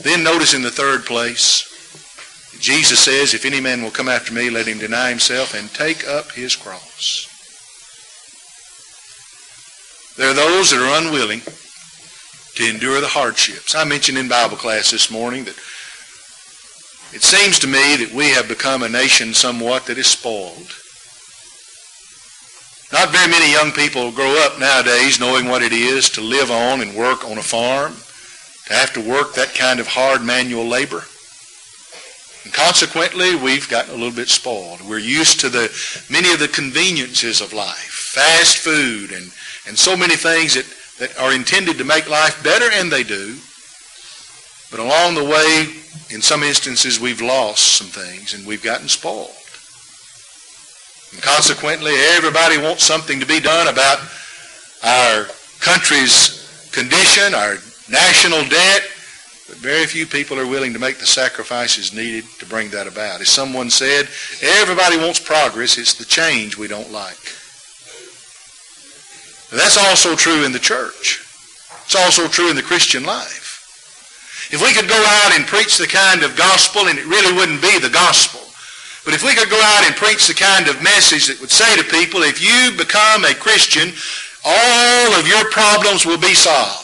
Then 0.02 0.24
notice 0.24 0.52
in 0.52 0.62
the 0.62 0.70
third 0.70 1.04
place, 1.04 1.71
Jesus 2.60 3.00
says, 3.00 3.34
if 3.34 3.44
any 3.44 3.60
man 3.60 3.82
will 3.82 3.90
come 3.90 4.08
after 4.08 4.32
me, 4.32 4.50
let 4.50 4.66
him 4.66 4.78
deny 4.78 5.08
himself 5.08 5.54
and 5.54 5.68
take 5.72 6.06
up 6.06 6.32
his 6.32 6.54
cross. 6.54 7.28
There 10.16 10.30
are 10.30 10.34
those 10.34 10.70
that 10.70 10.80
are 10.80 11.02
unwilling 11.02 11.40
to 12.54 12.68
endure 12.68 13.00
the 13.00 13.08
hardships. 13.08 13.74
I 13.74 13.84
mentioned 13.84 14.18
in 14.18 14.28
Bible 14.28 14.56
class 14.56 14.90
this 14.90 15.10
morning 15.10 15.44
that 15.44 15.56
it 17.14 17.22
seems 17.22 17.58
to 17.60 17.66
me 17.66 17.96
that 17.96 18.12
we 18.14 18.28
have 18.30 18.48
become 18.48 18.82
a 18.82 18.88
nation 18.88 19.34
somewhat 19.34 19.86
that 19.86 19.98
is 19.98 20.06
spoiled. 20.06 20.72
Not 22.92 23.08
very 23.08 23.30
many 23.30 23.50
young 23.50 23.72
people 23.72 24.12
grow 24.12 24.36
up 24.44 24.58
nowadays 24.58 25.18
knowing 25.18 25.48
what 25.48 25.62
it 25.62 25.72
is 25.72 26.10
to 26.10 26.20
live 26.20 26.50
on 26.50 26.82
and 26.82 26.94
work 26.94 27.24
on 27.24 27.38
a 27.38 27.42
farm, 27.42 27.94
to 28.66 28.74
have 28.74 28.92
to 28.92 29.00
work 29.00 29.34
that 29.34 29.54
kind 29.54 29.80
of 29.80 29.86
hard 29.86 30.22
manual 30.22 30.66
labor. 30.66 31.04
And 32.44 32.52
consequently, 32.52 33.36
we've 33.36 33.68
gotten 33.68 33.92
a 33.92 33.96
little 33.96 34.14
bit 34.14 34.28
spoiled. 34.28 34.80
We're 34.82 34.98
used 34.98 35.40
to 35.40 35.48
the 35.48 35.70
many 36.10 36.32
of 36.32 36.40
the 36.40 36.48
conveniences 36.48 37.40
of 37.40 37.52
life, 37.52 38.12
fast 38.14 38.58
food 38.58 39.12
and 39.12 39.30
and 39.66 39.78
so 39.78 39.96
many 39.96 40.16
things 40.16 40.54
that, 40.54 40.66
that 40.98 41.18
are 41.18 41.32
intended 41.32 41.78
to 41.78 41.84
make 41.84 42.08
life 42.08 42.42
better, 42.42 42.68
and 42.72 42.90
they 42.90 43.04
do. 43.04 43.36
But 44.70 44.80
along 44.80 45.14
the 45.14 45.24
way, 45.24 45.68
in 46.10 46.22
some 46.22 46.42
instances, 46.42 46.98
we've 46.98 47.20
lost 47.20 47.76
some 47.76 47.86
things 47.86 48.34
and 48.34 48.46
we've 48.46 48.62
gotten 48.62 48.88
spoiled. 48.88 49.30
And 51.12 51.22
consequently, 51.22 51.92
everybody 51.94 52.58
wants 52.58 52.82
something 52.82 53.20
to 53.20 53.26
be 53.26 53.38
done 53.38 53.68
about 53.68 54.00
our 54.82 55.26
country's 55.60 56.40
condition, 56.72 57.34
our 57.34 57.56
national 57.88 58.44
debt, 58.48 58.82
but 59.52 59.60
very 59.60 59.84
few 59.84 60.06
people 60.06 60.40
are 60.40 60.46
willing 60.46 60.72
to 60.72 60.78
make 60.78 60.96
the 60.96 61.04
sacrifices 61.04 61.92
needed 61.92 62.24
to 62.38 62.46
bring 62.46 62.70
that 62.70 62.86
about. 62.86 63.20
As 63.20 63.28
someone 63.28 63.68
said, 63.68 64.08
everybody 64.40 64.96
wants 64.96 65.20
progress. 65.20 65.76
It's 65.76 65.92
the 65.92 66.06
change 66.06 66.56
we 66.56 66.68
don't 66.68 66.90
like. 66.90 67.20
That's 69.52 69.76
also 69.76 70.16
true 70.16 70.46
in 70.46 70.52
the 70.52 70.58
church. 70.58 71.20
It's 71.84 71.94
also 71.94 72.28
true 72.28 72.48
in 72.48 72.56
the 72.56 72.62
Christian 72.62 73.04
life. 73.04 74.48
If 74.50 74.62
we 74.62 74.72
could 74.72 74.88
go 74.88 75.04
out 75.06 75.32
and 75.36 75.44
preach 75.44 75.76
the 75.76 75.86
kind 75.86 76.22
of 76.22 76.34
gospel, 76.34 76.88
and 76.88 76.98
it 76.98 77.04
really 77.04 77.36
wouldn't 77.36 77.60
be 77.60 77.78
the 77.78 77.92
gospel, 77.92 78.40
but 79.04 79.12
if 79.12 79.22
we 79.22 79.34
could 79.34 79.50
go 79.50 79.60
out 79.60 79.84
and 79.84 79.94
preach 79.96 80.28
the 80.28 80.34
kind 80.34 80.66
of 80.66 80.82
message 80.82 81.26
that 81.26 81.42
would 81.42 81.50
say 81.50 81.76
to 81.76 81.84
people, 81.84 82.22
if 82.22 82.40
you 82.40 82.74
become 82.78 83.26
a 83.26 83.34
Christian, 83.34 83.92
all 84.46 85.12
of 85.12 85.28
your 85.28 85.44
problems 85.50 86.06
will 86.06 86.16
be 86.16 86.32
solved. 86.32 86.81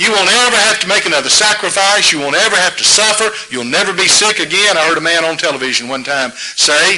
You 0.00 0.10
won't 0.12 0.32
ever 0.32 0.56
have 0.56 0.80
to 0.80 0.88
make 0.88 1.04
another 1.04 1.28
sacrifice. 1.28 2.10
You 2.10 2.20
won't 2.20 2.34
ever 2.34 2.56
have 2.56 2.74
to 2.78 2.84
suffer. 2.84 3.28
You'll 3.52 3.68
never 3.68 3.92
be 3.92 4.08
sick 4.08 4.38
again. 4.40 4.78
I 4.78 4.88
heard 4.88 4.96
a 4.96 5.02
man 5.02 5.26
on 5.26 5.36
television 5.36 5.88
one 5.88 6.04
time 6.04 6.30
say, 6.56 6.96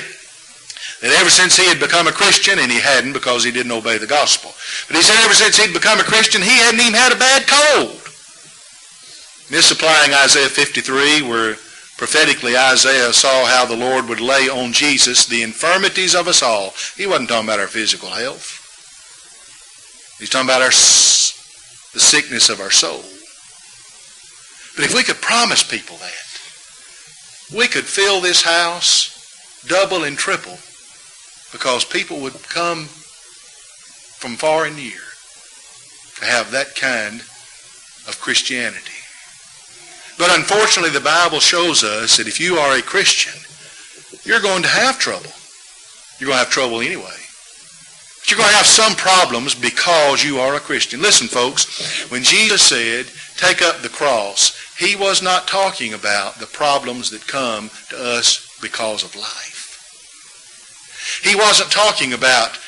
that 1.02 1.10
ever 1.18 1.28
since 1.28 1.56
he 1.56 1.66
had 1.66 1.80
become 1.80 2.06
a 2.06 2.12
Christian, 2.12 2.60
and 2.60 2.70
he 2.70 2.78
hadn't 2.78 3.12
because 3.12 3.42
he 3.42 3.50
didn't 3.50 3.72
obey 3.72 3.98
the 3.98 4.06
gospel, 4.06 4.54
but 4.86 4.96
he 4.96 5.02
said 5.02 5.18
ever 5.24 5.34
since 5.34 5.56
he'd 5.58 5.74
become 5.74 5.98
a 5.98 6.04
Christian, 6.04 6.42
he 6.42 6.62
hadn't 6.62 6.78
even 6.78 6.94
had 6.94 7.10
a 7.10 7.18
bad 7.18 7.42
cold. 7.42 7.98
Misapplying 9.50 10.14
Isaiah 10.14 10.48
53, 10.48 11.22
where 11.22 11.54
prophetically 11.98 12.56
Isaiah 12.56 13.12
saw 13.12 13.44
how 13.46 13.66
the 13.66 13.76
Lord 13.76 14.08
would 14.08 14.20
lay 14.20 14.48
on 14.48 14.72
Jesus 14.72 15.26
the 15.26 15.42
infirmities 15.42 16.14
of 16.14 16.28
us 16.28 16.40
all. 16.40 16.72
He 16.96 17.08
wasn't 17.08 17.30
talking 17.30 17.48
about 17.48 17.58
our 17.58 17.66
physical 17.66 18.10
health. 18.10 18.60
He's 20.20 20.30
talking 20.30 20.46
about 20.46 20.62
our, 20.62 20.70
the 21.92 22.00
sickness 22.00 22.48
of 22.48 22.60
our 22.60 22.70
soul. 22.70 23.02
But 24.76 24.86
if 24.86 24.94
we 24.94 25.02
could 25.02 25.20
promise 25.20 25.62
people 25.62 25.96
that, 25.98 27.56
we 27.56 27.68
could 27.68 27.84
fill 27.84 28.20
this 28.20 28.42
house 28.42 29.12
double 29.66 30.04
and 30.04 30.16
triple 30.16 30.58
because 31.52 31.84
people 31.84 32.20
would 32.20 32.42
come 32.48 32.86
from 34.18 34.36
far 34.36 34.64
and 34.64 34.76
near 34.76 35.00
to 36.16 36.24
have 36.24 36.50
that 36.50 36.74
kind 36.74 37.20
of 38.08 38.18
Christianity. 38.20 38.98
But 40.18 40.36
unfortunately, 40.36 40.90
the 40.90 41.00
Bible 41.00 41.40
shows 41.40 41.84
us 41.84 42.16
that 42.16 42.28
if 42.28 42.40
you 42.40 42.56
are 42.56 42.76
a 42.76 42.82
Christian, 42.82 43.38
you're 44.24 44.40
going 44.40 44.62
to 44.62 44.68
have 44.68 44.98
trouble. 44.98 45.32
You're 46.18 46.28
going 46.28 46.38
to 46.38 46.44
have 46.44 46.50
trouble 46.50 46.80
anyway. 46.80 47.21
But 48.22 48.30
you're 48.30 48.38
going 48.38 48.50
to 48.50 48.56
have 48.56 48.66
some 48.66 48.94
problems 48.94 49.56
because 49.56 50.22
you 50.22 50.38
are 50.38 50.54
a 50.54 50.60
Christian. 50.60 51.02
Listen, 51.02 51.26
folks, 51.26 52.08
when 52.08 52.22
Jesus 52.22 52.62
said, 52.62 53.06
take 53.36 53.62
up 53.62 53.82
the 53.82 53.88
cross, 53.88 54.56
he 54.78 54.94
was 54.94 55.22
not 55.22 55.48
talking 55.48 55.92
about 55.92 56.36
the 56.36 56.46
problems 56.46 57.10
that 57.10 57.26
come 57.26 57.68
to 57.90 57.96
us 57.96 58.56
because 58.62 59.02
of 59.02 59.16
life. 59.16 59.60
He 61.24 61.34
wasn't 61.34 61.72
talking 61.72 62.12
about 62.12 62.58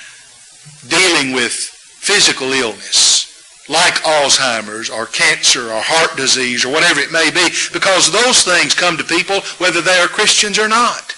dealing 0.89 1.33
with 1.33 1.53
physical 1.53 2.53
illness 2.53 3.25
like 3.69 3.95
Alzheimer's 4.03 4.91
or 4.91 5.07
cancer 5.07 5.73
or 5.73 5.81
heart 5.81 6.17
disease 6.17 6.65
or 6.65 6.73
whatever 6.73 7.01
it 7.01 7.13
may 7.13 7.31
be 7.31 7.49
because 7.73 8.13
those 8.13 8.43
things 8.43 8.75
come 8.75 8.97
to 8.97 9.05
people 9.05 9.41
whether 9.59 9.81
they 9.81 9.99
are 10.01 10.09
Christians 10.09 10.59
or 10.59 10.69
not. 10.69 11.14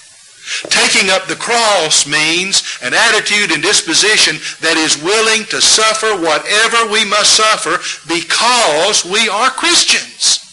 Taking 0.71 1.11
up 1.11 1.27
the 1.27 1.35
cross 1.35 2.07
means 2.07 2.79
an 2.83 2.95
attitude 2.95 3.51
and 3.51 3.63
disposition 3.63 4.37
that 4.61 4.77
is 4.77 5.03
willing 5.03 5.45
to 5.47 5.61
suffer 5.61 6.15
whatever 6.23 6.91
we 6.91 7.05
must 7.05 7.35
suffer 7.35 7.83
because 8.07 9.05
we 9.05 9.29
are 9.29 9.51
Christians. 9.51 10.47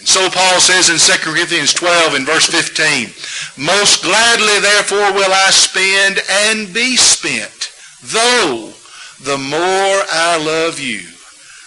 And 0.00 0.08
so 0.08 0.28
Paul 0.28 0.60
says 0.60 0.90
in 0.90 0.98
2 0.98 1.30
Corinthians 1.30 1.72
12 1.72 2.16
in 2.16 2.26
verse 2.26 2.46
15, 2.46 3.64
Most 3.64 4.02
gladly 4.02 4.60
therefore 4.60 5.14
will 5.14 5.32
I 5.32 5.48
spend 5.50 6.20
and 6.28 6.74
be 6.74 6.96
spent, 6.96 7.72
though 8.02 8.72
the 9.22 9.38
more 9.38 10.02
I 10.12 10.36
love 10.44 10.78
you, 10.78 11.06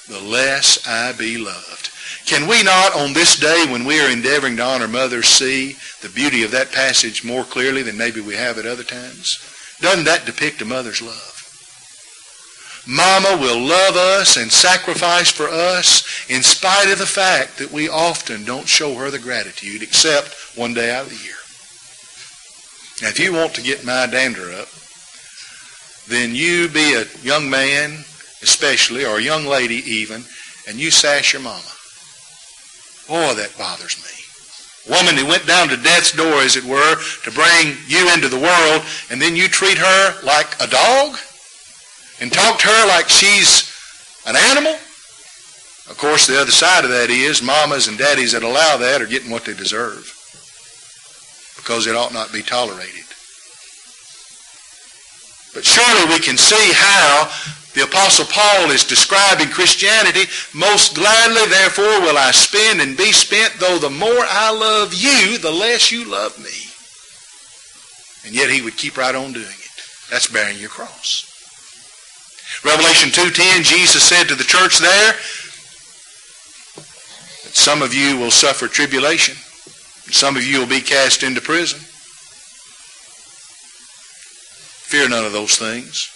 the 0.07 0.19
less 0.19 0.85
I 0.85 1.13
be 1.13 1.37
loved. 1.37 1.89
Can 2.25 2.47
we 2.47 2.63
not 2.63 2.95
on 2.95 3.13
this 3.13 3.39
day 3.39 3.65
when 3.69 3.85
we 3.85 3.99
are 3.99 4.09
endeavoring 4.09 4.57
to 4.57 4.63
honor 4.63 4.87
mothers 4.87 5.27
see 5.27 5.75
the 6.01 6.09
beauty 6.09 6.43
of 6.43 6.51
that 6.51 6.71
passage 6.71 7.23
more 7.23 7.43
clearly 7.43 7.83
than 7.83 7.97
maybe 7.97 8.21
we 8.21 8.35
have 8.35 8.57
at 8.57 8.65
other 8.65 8.83
times? 8.83 9.37
Doesn't 9.79 10.05
that 10.05 10.25
depict 10.25 10.61
a 10.61 10.65
mother's 10.65 11.01
love? 11.01 11.31
Mama 12.87 13.37
will 13.41 13.59
love 13.59 13.95
us 13.95 14.37
and 14.37 14.51
sacrifice 14.51 15.31
for 15.31 15.47
us 15.47 16.29
in 16.29 16.43
spite 16.43 16.91
of 16.91 16.99
the 16.99 17.05
fact 17.05 17.57
that 17.57 17.71
we 17.71 17.89
often 17.89 18.43
don't 18.43 18.67
show 18.67 18.95
her 18.95 19.09
the 19.09 19.19
gratitude 19.19 19.81
except 19.81 20.57
one 20.57 20.73
day 20.73 20.93
out 20.93 21.05
of 21.05 21.09
the 21.09 21.23
year. 21.23 21.35
Now, 23.01 23.09
if 23.09 23.19
you 23.19 23.33
want 23.33 23.55
to 23.55 23.61
get 23.61 23.85
my 23.85 24.05
dander 24.05 24.51
up, 24.53 24.69
then 26.07 26.35
you 26.35 26.69
be 26.69 26.93
a 26.93 27.05
young 27.23 27.49
man 27.49 28.05
especially, 28.45 29.03
or 29.03 29.17
a 29.17 29.23
young 29.23 29.45
lady 29.45 29.77
even, 29.89 30.23
and 30.67 30.77
you 30.77 30.91
sass 30.91 31.33
your 31.33 31.41
mama. 31.41 31.74
Boy, 33.07 33.33
that 33.35 33.57
bothers 33.57 33.97
me. 33.97 34.93
A 34.93 34.97
Woman 34.97 35.17
who 35.17 35.27
went 35.27 35.47
down 35.47 35.69
to 35.69 35.77
death's 35.77 36.11
door, 36.11 36.41
as 36.41 36.55
it 36.55 36.63
were, 36.63 36.95
to 37.23 37.31
bring 37.31 37.77
you 37.87 38.11
into 38.13 38.29
the 38.29 38.39
world, 38.39 38.83
and 39.09 39.21
then 39.21 39.35
you 39.35 39.47
treat 39.47 39.77
her 39.77 40.21
like 40.23 40.55
a 40.61 40.67
dog? 40.67 41.17
and 42.19 42.31
talk 42.31 42.59
to 42.59 42.67
her 42.67 42.87
like 42.87 43.09
she's 43.09 43.71
an 44.25 44.35
animal? 44.35 44.73
Of 45.89 45.97
course, 45.97 46.27
the 46.27 46.39
other 46.39 46.51
side 46.51 46.83
of 46.83 46.89
that 46.91 47.09
is 47.09 47.41
mamas 47.41 47.87
and 47.87 47.97
daddies 47.97 48.31
that 48.31 48.43
allow 48.43 48.77
that 48.77 49.01
are 49.01 49.07
getting 49.07 49.29
what 49.29 49.45
they 49.45 49.53
deserve 49.53 50.11
because 51.57 51.87
it 51.87 51.95
ought 51.95 52.13
not 52.13 52.31
be 52.33 52.41
tolerated. 52.41 53.04
But 55.55 55.63
surely 55.63 56.05
we 56.13 56.19
can 56.19 56.37
see 56.37 56.71
how 56.75 57.31
the 57.73 57.83
Apostle 57.83 58.25
Paul 58.25 58.71
is 58.71 58.83
describing 58.83 59.47
Christianity. 59.47 60.29
Most 60.53 60.95
gladly, 60.95 61.45
therefore, 61.47 62.01
will 62.01 62.17
I 62.17 62.31
spend 62.31 62.81
and 62.81 62.97
be 62.97 63.13
spent, 63.13 63.53
though 63.57 63.79
the 63.79 63.89
more 63.89 64.25
I 64.29 64.51
love 64.51 64.93
you, 64.93 65.37
the 65.37 65.51
less 65.51 65.91
you 65.91 66.11
love 66.11 66.37
me. 66.37 66.51
And 68.25 68.35
yet 68.35 68.49
he 68.49 68.61
would 68.61 68.75
keep 68.75 68.97
right 68.97 69.15
on 69.15 69.31
doing 69.31 69.45
it. 69.45 70.09
That's 70.11 70.27
bearing 70.27 70.57
your 70.57 70.69
cross. 70.69 71.31
Revelation 72.63 73.09
2.10, 73.09 73.63
Jesus 73.63 74.03
said 74.03 74.27
to 74.27 74.35
the 74.35 74.43
church 74.43 74.79
there 74.79 75.13
that 77.43 77.55
some 77.55 77.81
of 77.81 77.93
you 77.93 78.17
will 78.17 78.31
suffer 78.31 78.67
tribulation. 78.67 79.35
Some 80.11 80.35
of 80.35 80.43
you 80.45 80.59
will 80.59 80.67
be 80.67 80.81
cast 80.81 81.23
into 81.23 81.41
prison. 81.41 81.79
Fear 84.85 85.09
none 85.09 85.25
of 85.25 85.33
those 85.33 85.57
things. 85.57 86.11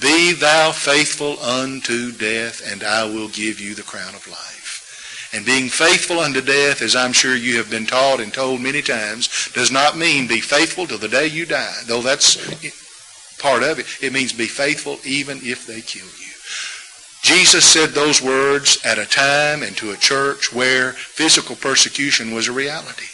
Be 0.00 0.32
thou 0.32 0.72
faithful 0.72 1.38
unto 1.40 2.10
death, 2.12 2.62
and 2.70 2.82
I 2.82 3.04
will 3.04 3.28
give 3.28 3.60
you 3.60 3.74
the 3.74 3.82
crown 3.82 4.14
of 4.14 4.26
life. 4.26 5.30
And 5.32 5.44
being 5.44 5.68
faithful 5.68 6.20
unto 6.20 6.40
death, 6.40 6.80
as 6.80 6.96
I'm 6.96 7.12
sure 7.12 7.36
you 7.36 7.56
have 7.58 7.70
been 7.70 7.86
taught 7.86 8.20
and 8.20 8.32
told 8.32 8.60
many 8.60 8.82
times, 8.82 9.50
does 9.52 9.70
not 9.70 9.96
mean 9.96 10.26
be 10.26 10.40
faithful 10.40 10.86
till 10.86 10.98
the 10.98 11.08
day 11.08 11.26
you 11.26 11.44
die, 11.44 11.74
though 11.86 12.02
that's 12.02 12.36
part 13.38 13.62
of 13.62 13.78
it. 13.78 13.86
It 14.00 14.12
means 14.12 14.32
be 14.32 14.46
faithful 14.46 14.98
even 15.04 15.38
if 15.42 15.66
they 15.66 15.80
kill 15.80 16.06
you. 16.06 16.32
Jesus 17.22 17.64
said 17.64 17.90
those 17.90 18.22
words 18.22 18.78
at 18.84 18.98
a 18.98 19.06
time 19.06 19.62
and 19.62 19.76
to 19.78 19.92
a 19.92 19.96
church 19.96 20.52
where 20.52 20.92
physical 20.92 21.56
persecution 21.56 22.34
was 22.34 22.48
a 22.48 22.52
reality. 22.52 23.06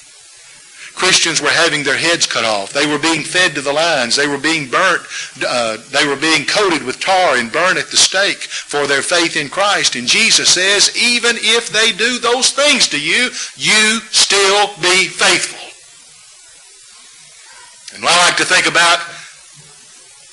Christians 1.00 1.40
were 1.40 1.48
having 1.48 1.82
their 1.82 1.96
heads 1.96 2.26
cut 2.26 2.44
off. 2.44 2.74
They 2.74 2.86
were 2.86 2.98
being 2.98 3.22
fed 3.22 3.54
to 3.54 3.62
the 3.62 3.72
lions. 3.72 4.16
They 4.16 4.28
were 4.28 4.36
being 4.36 4.68
burnt. 4.68 5.00
Uh, 5.42 5.78
they 5.88 6.06
were 6.06 6.20
being 6.20 6.44
coated 6.44 6.82
with 6.82 7.00
tar 7.00 7.38
and 7.38 7.50
burned 7.50 7.78
at 7.78 7.90
the 7.90 7.96
stake 7.96 8.42
for 8.42 8.86
their 8.86 9.00
faith 9.00 9.34
in 9.34 9.48
Christ. 9.48 9.96
And 9.96 10.06
Jesus 10.06 10.52
says, 10.52 10.94
even 10.94 11.36
if 11.38 11.70
they 11.70 11.92
do 11.92 12.18
those 12.18 12.50
things 12.50 12.86
to 12.88 13.00
you, 13.00 13.30
you 13.56 14.00
still 14.12 14.66
be 14.82 15.08
faithful. 15.08 15.56
And 17.96 18.04
I 18.04 18.26
like 18.26 18.36
to 18.36 18.44
think 18.44 18.66
about 18.66 19.00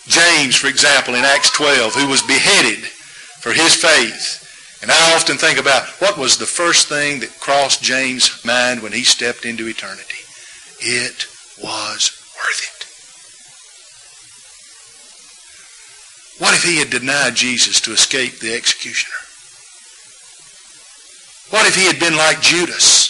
James, 0.05 0.57
for 0.57 0.67
example, 0.67 1.15
in 1.15 1.23
Acts 1.23 1.49
12, 1.51 1.95
who 1.95 2.09
was 2.09 2.23
beheaded 2.23 2.83
for 3.39 3.53
his 3.53 3.73
faith. 3.73 4.43
And 4.81 4.91
I 4.91 5.15
often 5.15 5.37
think 5.37 5.59
about 5.59 5.87
what 6.01 6.17
was 6.17 6.37
the 6.37 6.45
first 6.45 6.89
thing 6.89 7.21
that 7.21 7.39
crossed 7.39 7.81
James' 7.81 8.43
mind 8.43 8.83
when 8.83 8.91
he 8.91 9.05
stepped 9.05 9.45
into 9.45 9.65
eternity. 9.69 10.16
It 10.79 11.25
was 11.61 12.11
worth 12.37 12.61
it. 12.63 12.77
What 16.41 16.53
if 16.53 16.63
he 16.63 16.77
had 16.77 16.89
denied 16.89 17.35
Jesus 17.35 17.81
to 17.81 17.93
escape 17.93 18.39
the 18.39 18.53
executioner? 18.53 19.15
What 21.49 21.65
if 21.65 21.75
he 21.75 21.85
had 21.85 21.99
been 21.99 22.15
like 22.15 22.41
Judas? 22.41 23.07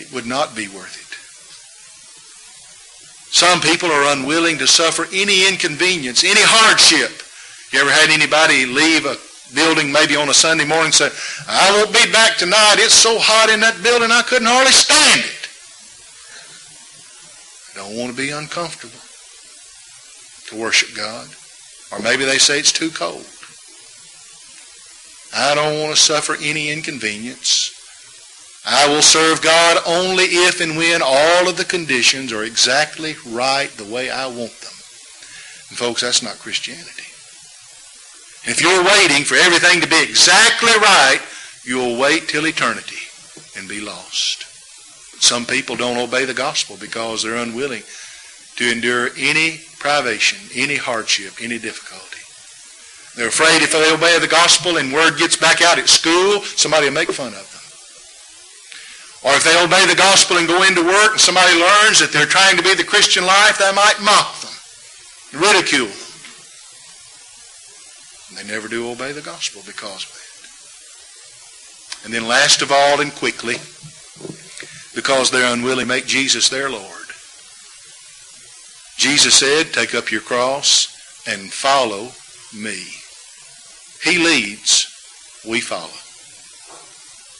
It 0.00 0.12
would 0.12 0.26
not 0.26 0.56
be 0.56 0.68
worth 0.68 0.96
it. 0.96 1.08
Some 3.30 3.60
people 3.60 3.92
are 3.92 4.12
unwilling 4.12 4.58
to 4.58 4.66
suffer 4.66 5.06
any 5.12 5.46
inconvenience, 5.46 6.24
any 6.24 6.40
hardship. 6.42 7.22
You 7.72 7.80
ever 7.80 7.90
had 7.90 8.10
anybody 8.10 8.64
leave 8.64 9.04
a 9.04 9.16
building 9.54 9.90
maybe 9.92 10.16
on 10.16 10.28
a 10.28 10.34
Sunday 10.34 10.64
morning 10.64 10.92
say, 10.92 11.10
I 11.48 11.70
won't 11.72 11.92
be 11.92 12.10
back 12.12 12.36
tonight. 12.36 12.76
It's 12.78 12.94
so 12.94 13.18
hot 13.18 13.50
in 13.50 13.60
that 13.60 13.82
building 13.82 14.10
I 14.10 14.22
couldn't 14.22 14.48
hardly 14.48 14.72
stand 14.72 15.24
it. 15.24 15.48
I 17.74 17.86
don't 17.86 17.98
want 17.98 18.10
to 18.10 18.16
be 18.16 18.30
uncomfortable 18.30 19.00
to 20.48 20.62
worship 20.62 20.96
God. 20.96 21.28
Or 21.92 22.02
maybe 22.02 22.24
they 22.24 22.38
say 22.38 22.58
it's 22.58 22.72
too 22.72 22.90
cold. 22.90 23.26
I 25.34 25.54
don't 25.54 25.80
want 25.80 25.94
to 25.94 26.00
suffer 26.00 26.36
any 26.42 26.70
inconvenience. 26.70 27.74
I 28.66 28.88
will 28.88 29.02
serve 29.02 29.40
God 29.40 29.78
only 29.86 30.24
if 30.24 30.60
and 30.60 30.76
when 30.76 31.00
all 31.02 31.48
of 31.48 31.56
the 31.56 31.64
conditions 31.64 32.32
are 32.32 32.44
exactly 32.44 33.16
right 33.26 33.70
the 33.70 33.84
way 33.84 34.10
I 34.10 34.26
want 34.26 34.52
them. 34.60 34.72
And 35.68 35.78
folks, 35.78 36.02
that's 36.02 36.22
not 36.22 36.38
Christianity. 36.38 36.97
If 38.44 38.60
you're 38.62 38.84
waiting 38.84 39.24
for 39.24 39.34
everything 39.34 39.80
to 39.80 39.88
be 39.88 40.02
exactly 40.02 40.72
right, 40.80 41.20
you'll 41.64 41.98
wait 41.98 42.28
till 42.28 42.46
eternity 42.46 42.96
and 43.56 43.68
be 43.68 43.80
lost. 43.80 44.44
Some 45.22 45.44
people 45.44 45.76
don't 45.76 45.98
obey 45.98 46.24
the 46.24 46.34
gospel 46.34 46.76
because 46.80 47.22
they're 47.22 47.36
unwilling 47.36 47.82
to 48.56 48.70
endure 48.70 49.10
any 49.18 49.60
privation, 49.78 50.38
any 50.54 50.76
hardship, 50.76 51.34
any 51.42 51.58
difficulty. 51.58 52.04
They're 53.16 53.28
afraid 53.28 53.62
if 53.62 53.72
they 53.72 53.92
obey 53.92 54.18
the 54.18 54.30
gospel 54.30 54.78
and 54.78 54.92
word 54.92 55.18
gets 55.18 55.36
back 55.36 55.60
out 55.60 55.78
at 55.78 55.88
school, 55.88 56.40
somebody 56.42 56.86
will 56.86 56.94
make 56.94 57.10
fun 57.10 57.34
of 57.34 57.46
them. 57.50 57.58
Or 59.26 59.36
if 59.36 59.42
they 59.42 59.58
obey 59.62 59.84
the 59.86 59.98
gospel 59.98 60.38
and 60.38 60.46
go 60.46 60.62
into 60.62 60.86
work 60.86 61.12
and 61.12 61.20
somebody 61.20 61.58
learns 61.58 61.98
that 61.98 62.10
they're 62.12 62.30
trying 62.30 62.56
to 62.56 62.62
be 62.62 62.74
the 62.74 62.84
Christian 62.84 63.26
life, 63.26 63.58
they 63.58 63.72
might 63.74 63.98
mock 64.00 64.38
them, 64.40 64.54
ridicule 65.42 65.90
them. 65.90 66.07
And 68.28 68.38
they 68.38 68.44
never 68.52 68.68
do 68.68 68.90
obey 68.90 69.12
the 69.12 69.22
gospel 69.22 69.62
because 69.66 70.04
of 70.04 70.12
that. 70.12 70.28
And 72.04 72.14
then 72.14 72.28
last 72.28 72.62
of 72.62 72.70
all 72.70 73.00
and 73.00 73.12
quickly, 73.12 73.56
because 74.94 75.30
they're 75.30 75.52
unwilling 75.52 75.86
to 75.86 75.94
make 75.94 76.06
Jesus 76.06 76.48
their 76.48 76.70
Lord. 76.70 76.84
Jesus 78.96 79.34
said, 79.34 79.72
take 79.72 79.94
up 79.94 80.10
your 80.10 80.20
cross 80.20 80.88
and 81.26 81.52
follow 81.52 82.08
me. 82.54 82.82
He 84.02 84.18
leads, 84.18 84.86
we 85.46 85.60
follow. 85.60 85.90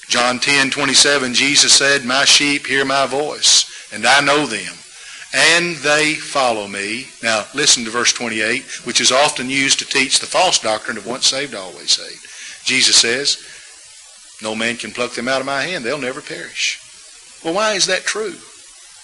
John 0.08 0.38
10, 0.38 0.70
27, 0.70 1.34
Jesus 1.34 1.72
said, 1.72 2.04
My 2.04 2.24
sheep 2.24 2.66
hear 2.66 2.84
my 2.84 3.06
voice, 3.06 3.90
and 3.92 4.06
I 4.06 4.20
know 4.20 4.46
them, 4.46 4.74
and 5.34 5.76
they 5.76 6.14
follow 6.14 6.66
me. 6.66 7.06
Now, 7.22 7.44
listen 7.54 7.84
to 7.84 7.90
verse 7.90 8.12
28, 8.12 8.86
which 8.86 9.00
is 9.00 9.12
often 9.12 9.50
used 9.50 9.78
to 9.80 9.86
teach 9.86 10.20
the 10.20 10.26
false 10.26 10.58
doctrine 10.58 10.96
of 10.96 11.06
once 11.06 11.26
saved, 11.26 11.54
always 11.54 11.92
saved. 11.92 12.26
Jesus 12.64 12.96
says, 12.96 13.38
No 14.42 14.54
man 14.54 14.76
can 14.76 14.90
pluck 14.90 15.12
them 15.12 15.28
out 15.28 15.40
of 15.40 15.46
my 15.46 15.62
hand. 15.62 15.84
They'll 15.84 15.98
never 15.98 16.20
perish. 16.20 16.80
Well, 17.44 17.54
why 17.54 17.74
is 17.74 17.86
that 17.86 18.04
true? 18.04 18.34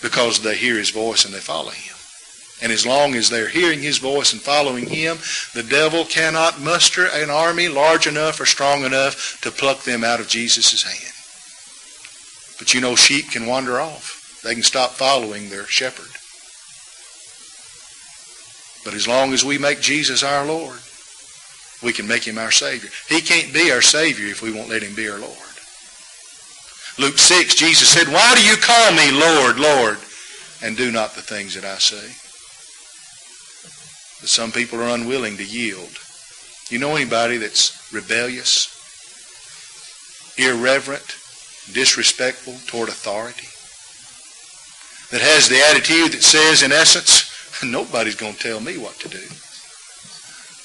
Because 0.02 0.40
they 0.40 0.56
hear 0.56 0.76
his 0.76 0.90
voice 0.90 1.24
and 1.24 1.34
they 1.34 1.40
follow 1.40 1.70
him. 1.70 1.94
And 2.62 2.72
as 2.72 2.86
long 2.86 3.14
as 3.14 3.28
they're 3.28 3.48
hearing 3.48 3.82
his 3.82 3.98
voice 3.98 4.32
and 4.32 4.40
following 4.40 4.86
him, 4.86 5.18
the 5.54 5.62
devil 5.62 6.04
cannot 6.04 6.60
muster 6.60 7.06
an 7.06 7.28
army 7.28 7.68
large 7.68 8.06
enough 8.06 8.40
or 8.40 8.46
strong 8.46 8.84
enough 8.84 9.40
to 9.42 9.50
pluck 9.50 9.82
them 9.82 10.04
out 10.04 10.20
of 10.20 10.28
Jesus' 10.28 10.82
hand. 10.82 11.12
But 12.58 12.72
you 12.72 12.80
know, 12.80 12.96
sheep 12.96 13.30
can 13.30 13.46
wander 13.46 13.80
off. 13.80 14.40
They 14.42 14.54
can 14.54 14.62
stop 14.62 14.92
following 14.92 15.48
their 15.48 15.66
shepherd. 15.66 16.13
But 18.84 18.94
as 18.94 19.08
long 19.08 19.32
as 19.32 19.44
we 19.44 19.58
make 19.58 19.80
Jesus 19.80 20.22
our 20.22 20.44
Lord, 20.44 20.78
we 21.82 21.92
can 21.92 22.06
make 22.06 22.24
him 22.24 22.38
our 22.38 22.50
Savior. 22.50 22.90
He 23.08 23.20
can't 23.20 23.52
be 23.52 23.70
our 23.70 23.82
Savior 23.82 24.26
if 24.26 24.42
we 24.42 24.52
won't 24.52 24.68
let 24.68 24.82
him 24.82 24.94
be 24.94 25.08
our 25.08 25.18
Lord. 25.18 25.38
Luke 26.98 27.18
6, 27.18 27.54
Jesus 27.56 27.88
said, 27.88 28.06
Why 28.12 28.34
do 28.34 28.44
you 28.44 28.56
call 28.56 28.92
me 28.92 29.10
Lord, 29.10 29.58
Lord, 29.58 29.98
and 30.62 30.76
do 30.76 30.92
not 30.92 31.14
the 31.14 31.22
things 31.22 31.54
that 31.54 31.64
I 31.64 31.78
say? 31.78 32.06
But 34.20 34.30
some 34.30 34.52
people 34.52 34.80
are 34.80 34.94
unwilling 34.94 35.36
to 35.38 35.44
yield. 35.44 35.90
You 36.70 36.78
know 36.78 36.94
anybody 36.94 37.36
that's 37.36 37.92
rebellious, 37.92 38.70
irreverent, 40.38 41.16
disrespectful 41.72 42.54
toward 42.66 42.88
authority? 42.88 43.48
That 45.10 45.20
has 45.20 45.48
the 45.48 45.60
attitude 45.60 46.12
that 46.12 46.22
says, 46.22 46.62
in 46.62 46.72
essence, 46.72 47.33
nobody's 47.70 48.16
going 48.16 48.34
to 48.34 48.38
tell 48.38 48.60
me 48.60 48.78
what 48.78 48.98
to 49.00 49.08
do. 49.08 49.22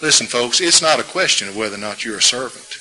Listen, 0.02 0.28
folks, 0.28 0.62
it's 0.62 0.82
not 0.82 1.00
a 1.00 1.04
question 1.04 1.50
of 1.50 1.58
whether 1.58 1.76
or 1.76 1.80
not 1.80 2.06
you're 2.06 2.18
a 2.18 2.22
servant. 2.22 2.78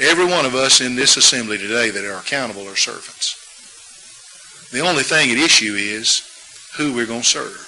Every 0.00 0.24
one 0.24 0.46
of 0.46 0.54
us 0.54 0.80
in 0.80 0.94
this 0.94 1.16
assembly 1.16 1.58
today 1.58 1.90
that 1.90 2.04
are 2.04 2.20
accountable 2.20 2.68
are 2.68 2.76
servants. 2.76 3.34
The 4.70 4.80
only 4.80 5.02
thing 5.02 5.32
at 5.32 5.38
issue 5.38 5.74
is 5.74 6.22
who 6.76 6.92
we're 6.92 7.06
going 7.06 7.22
to 7.22 7.26
serve. 7.26 7.64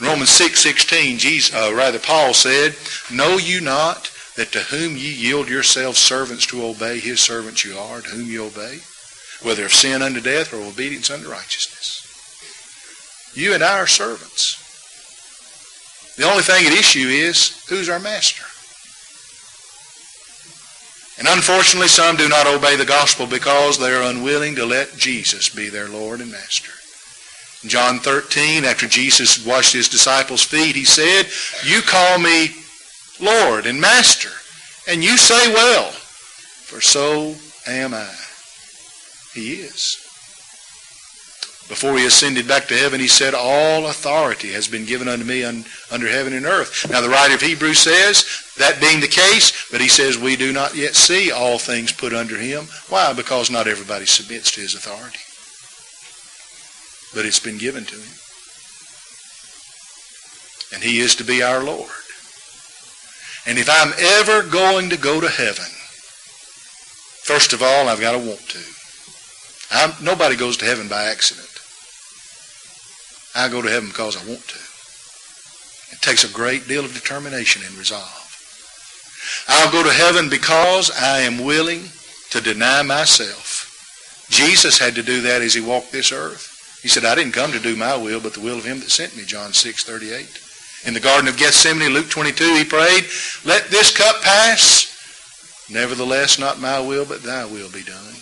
In 0.00 0.06
Romans 0.06 0.30
6:16, 0.30 1.20
6, 1.20 1.54
uh, 1.54 1.72
rather 1.72 1.98
Paul 1.98 2.34
said, 2.34 2.76
"Know 3.08 3.38
you 3.38 3.62
not 3.62 4.10
that 4.34 4.52
to 4.52 4.64
whom 4.64 4.98
ye 4.98 5.08
yield 5.08 5.48
yourselves 5.48 5.98
servants 5.98 6.44
to 6.46 6.66
obey, 6.66 6.98
his 6.98 7.20
servants 7.20 7.64
you 7.64 7.78
are, 7.78 8.02
to 8.02 8.08
whom 8.10 8.30
you 8.30 8.44
obey, 8.44 8.80
whether 9.40 9.64
of 9.64 9.72
sin 9.72 10.02
unto 10.02 10.20
death 10.20 10.52
or 10.52 10.62
obedience 10.62 11.08
unto 11.08 11.30
righteousness." 11.30 12.03
You 13.34 13.54
and 13.54 13.62
I 13.62 13.78
are 13.78 13.86
servants. 13.86 14.60
The 16.16 16.24
only 16.24 16.42
thing 16.42 16.66
at 16.66 16.72
issue 16.72 17.08
is 17.08 17.64
who's 17.68 17.88
our 17.88 17.98
master. 17.98 18.44
And 21.18 21.28
unfortunately, 21.28 21.88
some 21.88 22.16
do 22.16 22.28
not 22.28 22.46
obey 22.46 22.76
the 22.76 22.84
gospel 22.84 23.26
because 23.26 23.78
they 23.78 23.92
are 23.92 24.10
unwilling 24.10 24.56
to 24.56 24.66
let 24.66 24.96
Jesus 24.96 25.48
be 25.48 25.68
their 25.68 25.88
Lord 25.88 26.20
and 26.20 26.30
Master. 26.30 26.72
In 27.62 27.70
John 27.70 27.98
13, 27.98 28.64
after 28.64 28.86
Jesus 28.86 29.44
washed 29.46 29.72
his 29.72 29.88
disciples' 29.88 30.42
feet, 30.42 30.74
he 30.76 30.84
said, 30.84 31.26
You 31.64 31.82
call 31.82 32.18
me 32.18 32.50
Lord 33.20 33.66
and 33.66 33.80
Master, 33.80 34.30
and 34.90 35.04
you 35.04 35.16
say 35.16 35.52
well, 35.52 35.90
for 35.90 36.80
so 36.80 37.34
am 37.66 37.94
I. 37.94 38.14
He 39.34 39.54
is. 39.54 40.03
Before 41.68 41.96
he 41.96 42.04
ascended 42.04 42.46
back 42.46 42.66
to 42.66 42.76
heaven, 42.76 43.00
he 43.00 43.08
said, 43.08 43.32
All 43.34 43.86
authority 43.86 44.52
has 44.52 44.68
been 44.68 44.84
given 44.84 45.08
unto 45.08 45.24
me 45.24 45.44
un, 45.44 45.64
under 45.90 46.08
heaven 46.08 46.34
and 46.34 46.44
earth. 46.44 46.88
Now, 46.90 47.00
the 47.00 47.08
writer 47.08 47.34
of 47.34 47.40
Hebrews 47.40 47.78
says, 47.78 48.44
that 48.58 48.80
being 48.80 49.00
the 49.00 49.08
case, 49.08 49.68
but 49.70 49.80
he 49.80 49.88
says, 49.88 50.16
We 50.16 50.36
do 50.36 50.52
not 50.52 50.76
yet 50.76 50.94
see 50.94 51.32
all 51.32 51.58
things 51.58 51.90
put 51.90 52.12
under 52.12 52.36
him. 52.36 52.68
Why? 52.88 53.12
Because 53.12 53.50
not 53.50 53.66
everybody 53.66 54.06
submits 54.06 54.52
to 54.52 54.60
his 54.60 54.74
authority. 54.74 55.18
But 57.14 57.26
it's 57.26 57.40
been 57.40 57.58
given 57.58 57.84
to 57.84 57.96
him. 57.96 58.14
And 60.72 60.82
he 60.82 61.00
is 61.00 61.16
to 61.16 61.24
be 61.24 61.42
our 61.42 61.64
Lord. 61.64 61.90
And 63.46 63.58
if 63.58 63.68
I'm 63.68 63.92
ever 63.98 64.48
going 64.48 64.90
to 64.90 64.96
go 64.96 65.20
to 65.20 65.28
heaven, 65.28 65.66
first 67.24 67.52
of 67.52 67.62
all, 67.62 67.88
I've 67.88 68.00
got 68.00 68.12
to 68.12 68.18
want 68.18 68.48
to. 68.50 68.62
I'm, 69.70 69.92
nobody 70.04 70.36
goes 70.36 70.56
to 70.58 70.64
heaven 70.64 70.88
by 70.88 71.04
accident. 71.04 71.53
I 73.34 73.48
go 73.48 73.60
to 73.62 73.68
heaven 73.68 73.88
because 73.88 74.16
I 74.16 74.28
want 74.28 74.46
to. 74.48 74.58
It 75.94 76.00
takes 76.02 76.24
a 76.24 76.32
great 76.32 76.68
deal 76.68 76.84
of 76.84 76.94
determination 76.94 77.62
and 77.66 77.76
resolve. 77.76 78.20
I'll 79.48 79.72
go 79.72 79.82
to 79.82 79.92
heaven 79.92 80.28
because 80.28 80.90
I 80.90 81.20
am 81.20 81.44
willing 81.44 81.82
to 82.30 82.40
deny 82.40 82.82
myself. 82.82 84.26
Jesus 84.30 84.78
had 84.78 84.94
to 84.94 85.02
do 85.02 85.20
that 85.22 85.42
as 85.42 85.54
he 85.54 85.60
walked 85.60 85.92
this 85.92 86.12
earth. 86.12 86.80
He 86.82 86.88
said, 86.88 87.04
I 87.04 87.14
didn't 87.14 87.32
come 87.32 87.52
to 87.52 87.58
do 87.58 87.76
my 87.76 87.96
will, 87.96 88.20
but 88.20 88.34
the 88.34 88.40
will 88.40 88.58
of 88.58 88.64
him 88.64 88.80
that 88.80 88.90
sent 88.90 89.16
me, 89.16 89.24
John 89.24 89.52
6, 89.52 89.84
38. 89.84 90.40
In 90.86 90.94
the 90.94 91.00
Garden 91.00 91.28
of 91.28 91.38
Gethsemane, 91.38 91.92
Luke 91.92 92.10
22, 92.10 92.44
he 92.56 92.64
prayed, 92.64 93.04
Let 93.44 93.68
this 93.68 93.96
cup 93.96 94.20
pass. 94.22 94.90
Nevertheless, 95.70 96.38
not 96.38 96.60
my 96.60 96.78
will, 96.78 97.06
but 97.06 97.22
thy 97.22 97.44
will 97.46 97.70
be 97.70 97.82
done. 97.82 98.14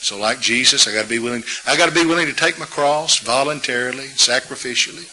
So 0.00 0.18
like 0.18 0.40
Jesus, 0.40 0.88
I 0.88 0.94
got 0.94 1.02
to 1.02 1.08
be 1.08 1.18
willing. 1.18 1.44
I 1.66 1.76
got 1.76 1.88
to 1.88 1.94
be 1.94 2.06
willing 2.06 2.26
to 2.26 2.32
take 2.32 2.58
my 2.58 2.66
cross 2.66 3.18
voluntarily, 3.18 4.06
sacrificially, 4.08 5.06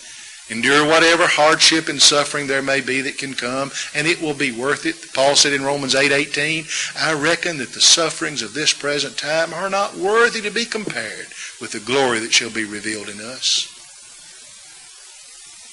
endure 0.50 0.88
whatever 0.88 1.28
hardship 1.28 1.89
and 1.89 2.02
suffering 2.02 2.47
there 2.47 2.62
may 2.62 2.80
be 2.80 3.02
that 3.02 3.17
can 3.17 3.34
come, 3.34 3.71
and 3.93 4.08
it 4.08 4.21
will 4.21 4.34
be 4.34 4.52
worth 4.52 4.86
it. 4.86 5.13
Paul 5.13 5.36
said 5.36 5.54
in 5.54 5.63
Romans 5.63 5.93
8:18, 5.93 6.65
I 6.97 7.13
reckon 7.13 7.58
that 7.58 7.73
the 7.73 7.82
sufferings 7.82 8.41
of 8.41 8.54
this 8.54 8.73
present 8.73 9.17
time 9.17 9.54
are 9.54 9.69
not 9.69 9.95
worthy 9.95 10.41
to 10.41 10.52
be 10.52 10.65
compared 10.65 11.28
with 11.60 11.71
the 11.71 11.80
glory 11.80 12.19
that 12.19 12.34
shall 12.34 12.50
be 12.50 12.63
revealed 12.63 13.10
in 13.10 13.19
us. 13.19 13.77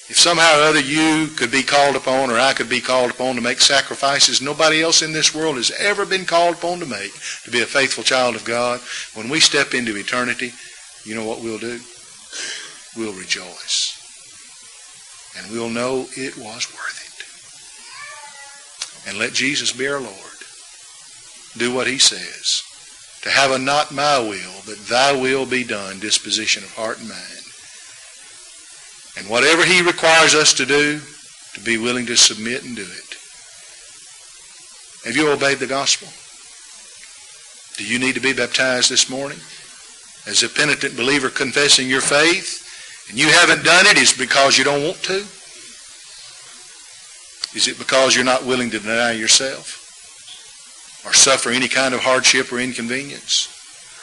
If 0.07 0.19
somehow 0.19 0.59
or 0.59 0.63
other 0.63 0.79
you 0.79 1.27
could 1.35 1.49
be 1.49 1.63
called 1.63 1.95
upon 1.95 2.29
or 2.29 2.39
I 2.39 2.53
could 2.53 2.69
be 2.69 2.79
called 2.79 3.09
upon 3.09 3.35
to 3.35 3.41
make 3.41 3.59
sacrifices 3.59 4.39
nobody 4.39 4.83
else 4.83 5.01
in 5.01 5.13
this 5.13 5.33
world 5.33 5.55
has 5.55 5.71
ever 5.71 6.05
been 6.05 6.25
called 6.25 6.55
upon 6.55 6.79
to 6.79 6.85
make 6.85 7.11
to 7.43 7.51
be 7.51 7.61
a 7.61 7.65
faithful 7.65 8.03
child 8.03 8.35
of 8.35 8.45
God, 8.45 8.81
when 9.15 9.29
we 9.29 9.39
step 9.39 9.73
into 9.73 9.97
eternity, 9.97 10.53
you 11.05 11.15
know 11.15 11.25
what 11.25 11.41
we'll 11.41 11.57
do? 11.57 11.79
We'll 12.95 13.13
rejoice. 13.13 14.01
And 15.37 15.51
we'll 15.51 15.69
know 15.69 16.07
it 16.15 16.37
was 16.37 16.71
worth 16.71 17.01
it. 19.05 19.09
And 19.09 19.17
let 19.17 19.33
Jesus 19.33 19.71
be 19.71 19.87
our 19.87 19.99
Lord. 19.99 20.13
Do 21.57 21.73
what 21.73 21.87
he 21.87 21.97
says. 21.97 22.61
To 23.23 23.29
have 23.31 23.51
a 23.51 23.57
not 23.57 23.91
my 23.91 24.19
will, 24.19 24.61
but 24.67 24.77
thy 24.87 25.19
will 25.19 25.47
be 25.47 25.63
done 25.63 25.99
disposition 25.99 26.63
of 26.63 26.75
heart 26.75 26.99
and 26.99 27.09
mind. 27.09 27.44
And 29.17 29.29
whatever 29.29 29.63
he 29.63 29.81
requires 29.81 30.35
us 30.35 30.53
to 30.55 30.65
do, 30.65 30.99
to 31.53 31.61
be 31.61 31.77
willing 31.77 32.05
to 32.07 32.17
submit 32.17 32.63
and 32.63 32.75
do 32.75 32.81
it. 32.81 33.15
Have 35.05 35.15
you 35.15 35.29
obeyed 35.31 35.59
the 35.59 35.67
gospel? 35.67 36.07
Do 37.77 37.85
you 37.85 37.99
need 37.99 38.15
to 38.15 38.21
be 38.21 38.33
baptized 38.33 38.89
this 38.89 39.09
morning? 39.09 39.39
As 40.27 40.43
a 40.43 40.49
penitent 40.49 40.97
believer 40.97 41.29
confessing 41.29 41.87
your 41.87 42.01
faith, 42.01 42.63
and 43.09 43.17
you 43.17 43.27
haven't 43.27 43.63
done 43.63 43.85
it, 43.85 43.97
is 43.97 44.17
because 44.17 44.57
you 44.57 44.63
don't 44.63 44.83
want 44.83 45.01
to? 45.03 45.23
Is 47.55 47.67
it 47.67 47.77
because 47.77 48.15
you're 48.15 48.25
not 48.25 48.45
willing 48.45 48.69
to 48.71 48.79
deny 48.79 49.11
yourself? 49.11 49.83
Or 51.05 51.13
suffer 51.13 51.51
any 51.51 51.67
kind 51.67 51.93
of 51.93 52.01
hardship 52.01 52.51
or 52.51 52.59
inconvenience? 52.59 53.47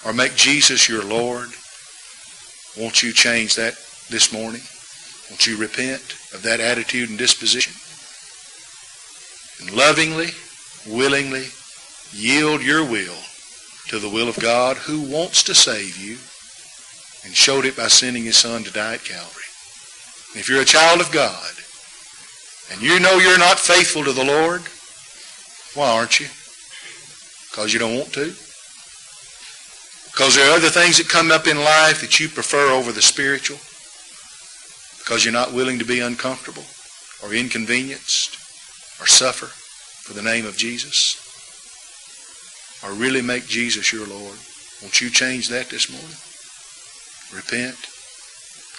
Or 0.07 0.13
make 0.13 0.37
Jesus 0.37 0.89
your 0.89 1.05
Lord? 1.05 1.49
Won't 2.79 3.03
you 3.03 3.13
change 3.13 3.57
that 3.57 3.75
this 4.09 4.33
morning? 4.33 4.63
Won't 5.31 5.47
you 5.47 5.57
repent 5.57 6.03
of 6.35 6.43
that 6.43 6.61
attitude 6.61 7.11
and 7.11 7.19
disposition? 7.19 7.75
And 9.61 9.77
lovingly, 9.77 10.29
willingly 10.87 11.47
yield 12.13 12.63
your 12.63 12.85
will 12.85 13.19
to 13.89 13.99
the 13.99 14.09
will 14.09 14.29
of 14.29 14.39
God 14.39 14.77
who 14.77 15.01
wants 15.01 15.43
to 15.45 15.55
save 15.55 15.97
you 15.97 16.19
and 17.25 17.35
showed 17.35 17.65
it 17.65 17.77
by 17.77 17.89
sending 17.89 18.25
his 18.25 18.37
son 18.37 18.65
to 18.65 18.73
die 18.73 18.95
at 18.95 19.05
Calvary. 19.05 19.45
And 20.33 20.41
if 20.41 20.49
you're 20.49 20.63
a 20.63 20.67
child 20.67 21.01
of 21.01 21.13
God 21.13 21.53
and 22.73 22.83
you 22.83 22.99
know 23.01 23.19
you're 23.19 23.39
not 23.39 23.59
faithful 23.59 24.05
to 24.05 24.13
the 24.13 24.25
Lord, 24.25 24.63
why 25.75 25.97
aren't 25.97 26.21
you? 26.21 26.27
Because 27.51 27.73
you 27.73 27.79
don't 27.79 27.97
want 27.97 28.13
to? 28.15 28.35
Because 30.11 30.37
there 30.37 30.51
are 30.51 30.57
other 30.57 30.69
things 30.69 30.99
that 30.99 31.09
come 31.09 31.31
up 31.31 31.47
in 31.47 31.57
life 31.57 32.01
that 32.01 32.21
you 32.21 32.29
prefer 32.29 32.71
over 32.71 32.93
the 32.93 33.03
spiritual? 33.03 33.59
Because 35.05 35.25
you're 35.25 35.33
not 35.33 35.53
willing 35.53 35.79
to 35.81 35.85
be 35.85 36.01
uncomfortable 36.01 36.65
or 37.23 37.35
inconvenienced 37.35 38.37
or 39.01 39.07
suffer 39.07 39.47
for 39.47 40.15
the 40.15 40.23
name 40.23 40.47
of 40.47 40.57
Jesus 40.57 41.19
or 42.85 42.93
really 42.93 43.23
make 43.23 43.47
Jesus 43.47 43.93
your 43.93 44.07
Lord. 44.07 44.39
Won't 44.81 45.01
you 45.01 45.11
change 45.11 45.49
that 45.49 45.71
this 45.71 45.91
morning? 45.91 46.17
Repent. 47.35 47.77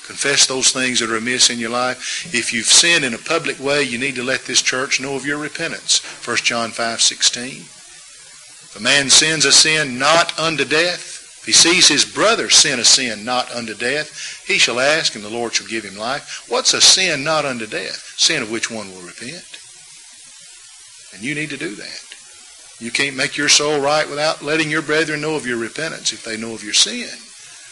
Confess 0.05 0.47
those 0.47 0.71
things 0.71 0.99
that 0.99 1.09
are 1.09 1.15
amiss 1.15 1.49
in 1.49 1.59
your 1.59 1.69
life. 1.69 2.33
If 2.33 2.53
you've 2.53 2.65
sinned 2.65 3.05
in 3.05 3.13
a 3.13 3.17
public 3.17 3.59
way, 3.59 3.83
you 3.83 3.97
need 3.97 4.15
to 4.15 4.23
let 4.23 4.41
this 4.41 4.61
church 4.61 4.99
know 4.99 5.15
of 5.15 5.25
your 5.25 5.37
repentance. 5.37 6.01
1 6.25 6.37
John 6.37 6.71
5, 6.71 7.01
16. 7.01 7.49
If 7.49 8.75
a 8.77 8.83
man 8.83 9.09
sins 9.09 9.45
a 9.45 9.51
sin 9.53 9.97
not 9.97 10.37
unto 10.37 10.65
death, 10.65 11.12
if 11.43 11.47
he 11.47 11.51
sees 11.51 11.89
his 11.89 12.05
brother 12.05 12.49
sin 12.49 12.79
a 12.79 12.85
sin 12.85 13.25
not 13.25 13.51
unto 13.51 13.73
death, 13.73 14.45
he 14.47 14.57
shall 14.57 14.79
ask, 14.79 15.13
and 15.13 15.25
the 15.25 15.29
Lord 15.29 15.53
shall 15.53 15.67
give 15.67 15.83
him 15.83 15.97
life. 15.97 16.45
What's 16.47 16.73
a 16.73 16.79
sin 16.79 17.25
not 17.25 17.43
unto 17.43 17.67
death? 17.67 18.13
Sin 18.15 18.41
of 18.41 18.49
which 18.49 18.71
one 18.71 18.87
will 18.89 19.01
repent. 19.01 19.43
And 21.13 21.21
you 21.21 21.35
need 21.35 21.49
to 21.49 21.57
do 21.57 21.75
that. 21.75 22.15
You 22.79 22.91
can't 22.91 23.17
make 23.17 23.35
your 23.35 23.49
soul 23.49 23.81
right 23.81 24.09
without 24.09 24.41
letting 24.41 24.71
your 24.71 24.81
brethren 24.81 25.19
know 25.19 25.35
of 25.35 25.45
your 25.45 25.57
repentance 25.57 26.13
if 26.13 26.23
they 26.23 26.37
know 26.37 26.53
of 26.53 26.63
your 26.63 26.71
sin. 26.71 27.09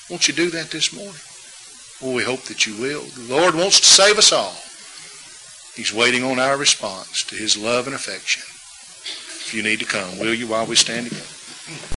Won't 0.10 0.28
you 0.28 0.34
do 0.34 0.50
that 0.50 0.72
this 0.72 0.92
morning? 0.92 1.16
Well, 2.02 2.14
we 2.14 2.26
hope 2.26 2.44
that 2.52 2.68
you 2.68 2.76
will. 2.76 3.04
The 3.04 3.34
Lord 3.34 3.56
wants 3.56 3.80
to 3.80 3.86
save 3.86 4.18
us 4.18 4.34
all. 4.34 4.58
He's 5.78 5.94
waiting 5.94 6.26
on 6.26 6.40
our 6.40 6.58
response 6.58 7.24
to 7.24 7.38
his 7.38 7.56
love 7.56 7.86
and 7.88 7.96
affection. 7.96 8.44
If 8.44 9.54
you 9.54 9.64
need 9.64 9.80
to 9.80 9.86
come, 9.86 10.20
will 10.20 10.34
you 10.34 10.48
while 10.48 10.66
we 10.66 10.76
stand 10.76 11.08
together? 11.08 11.24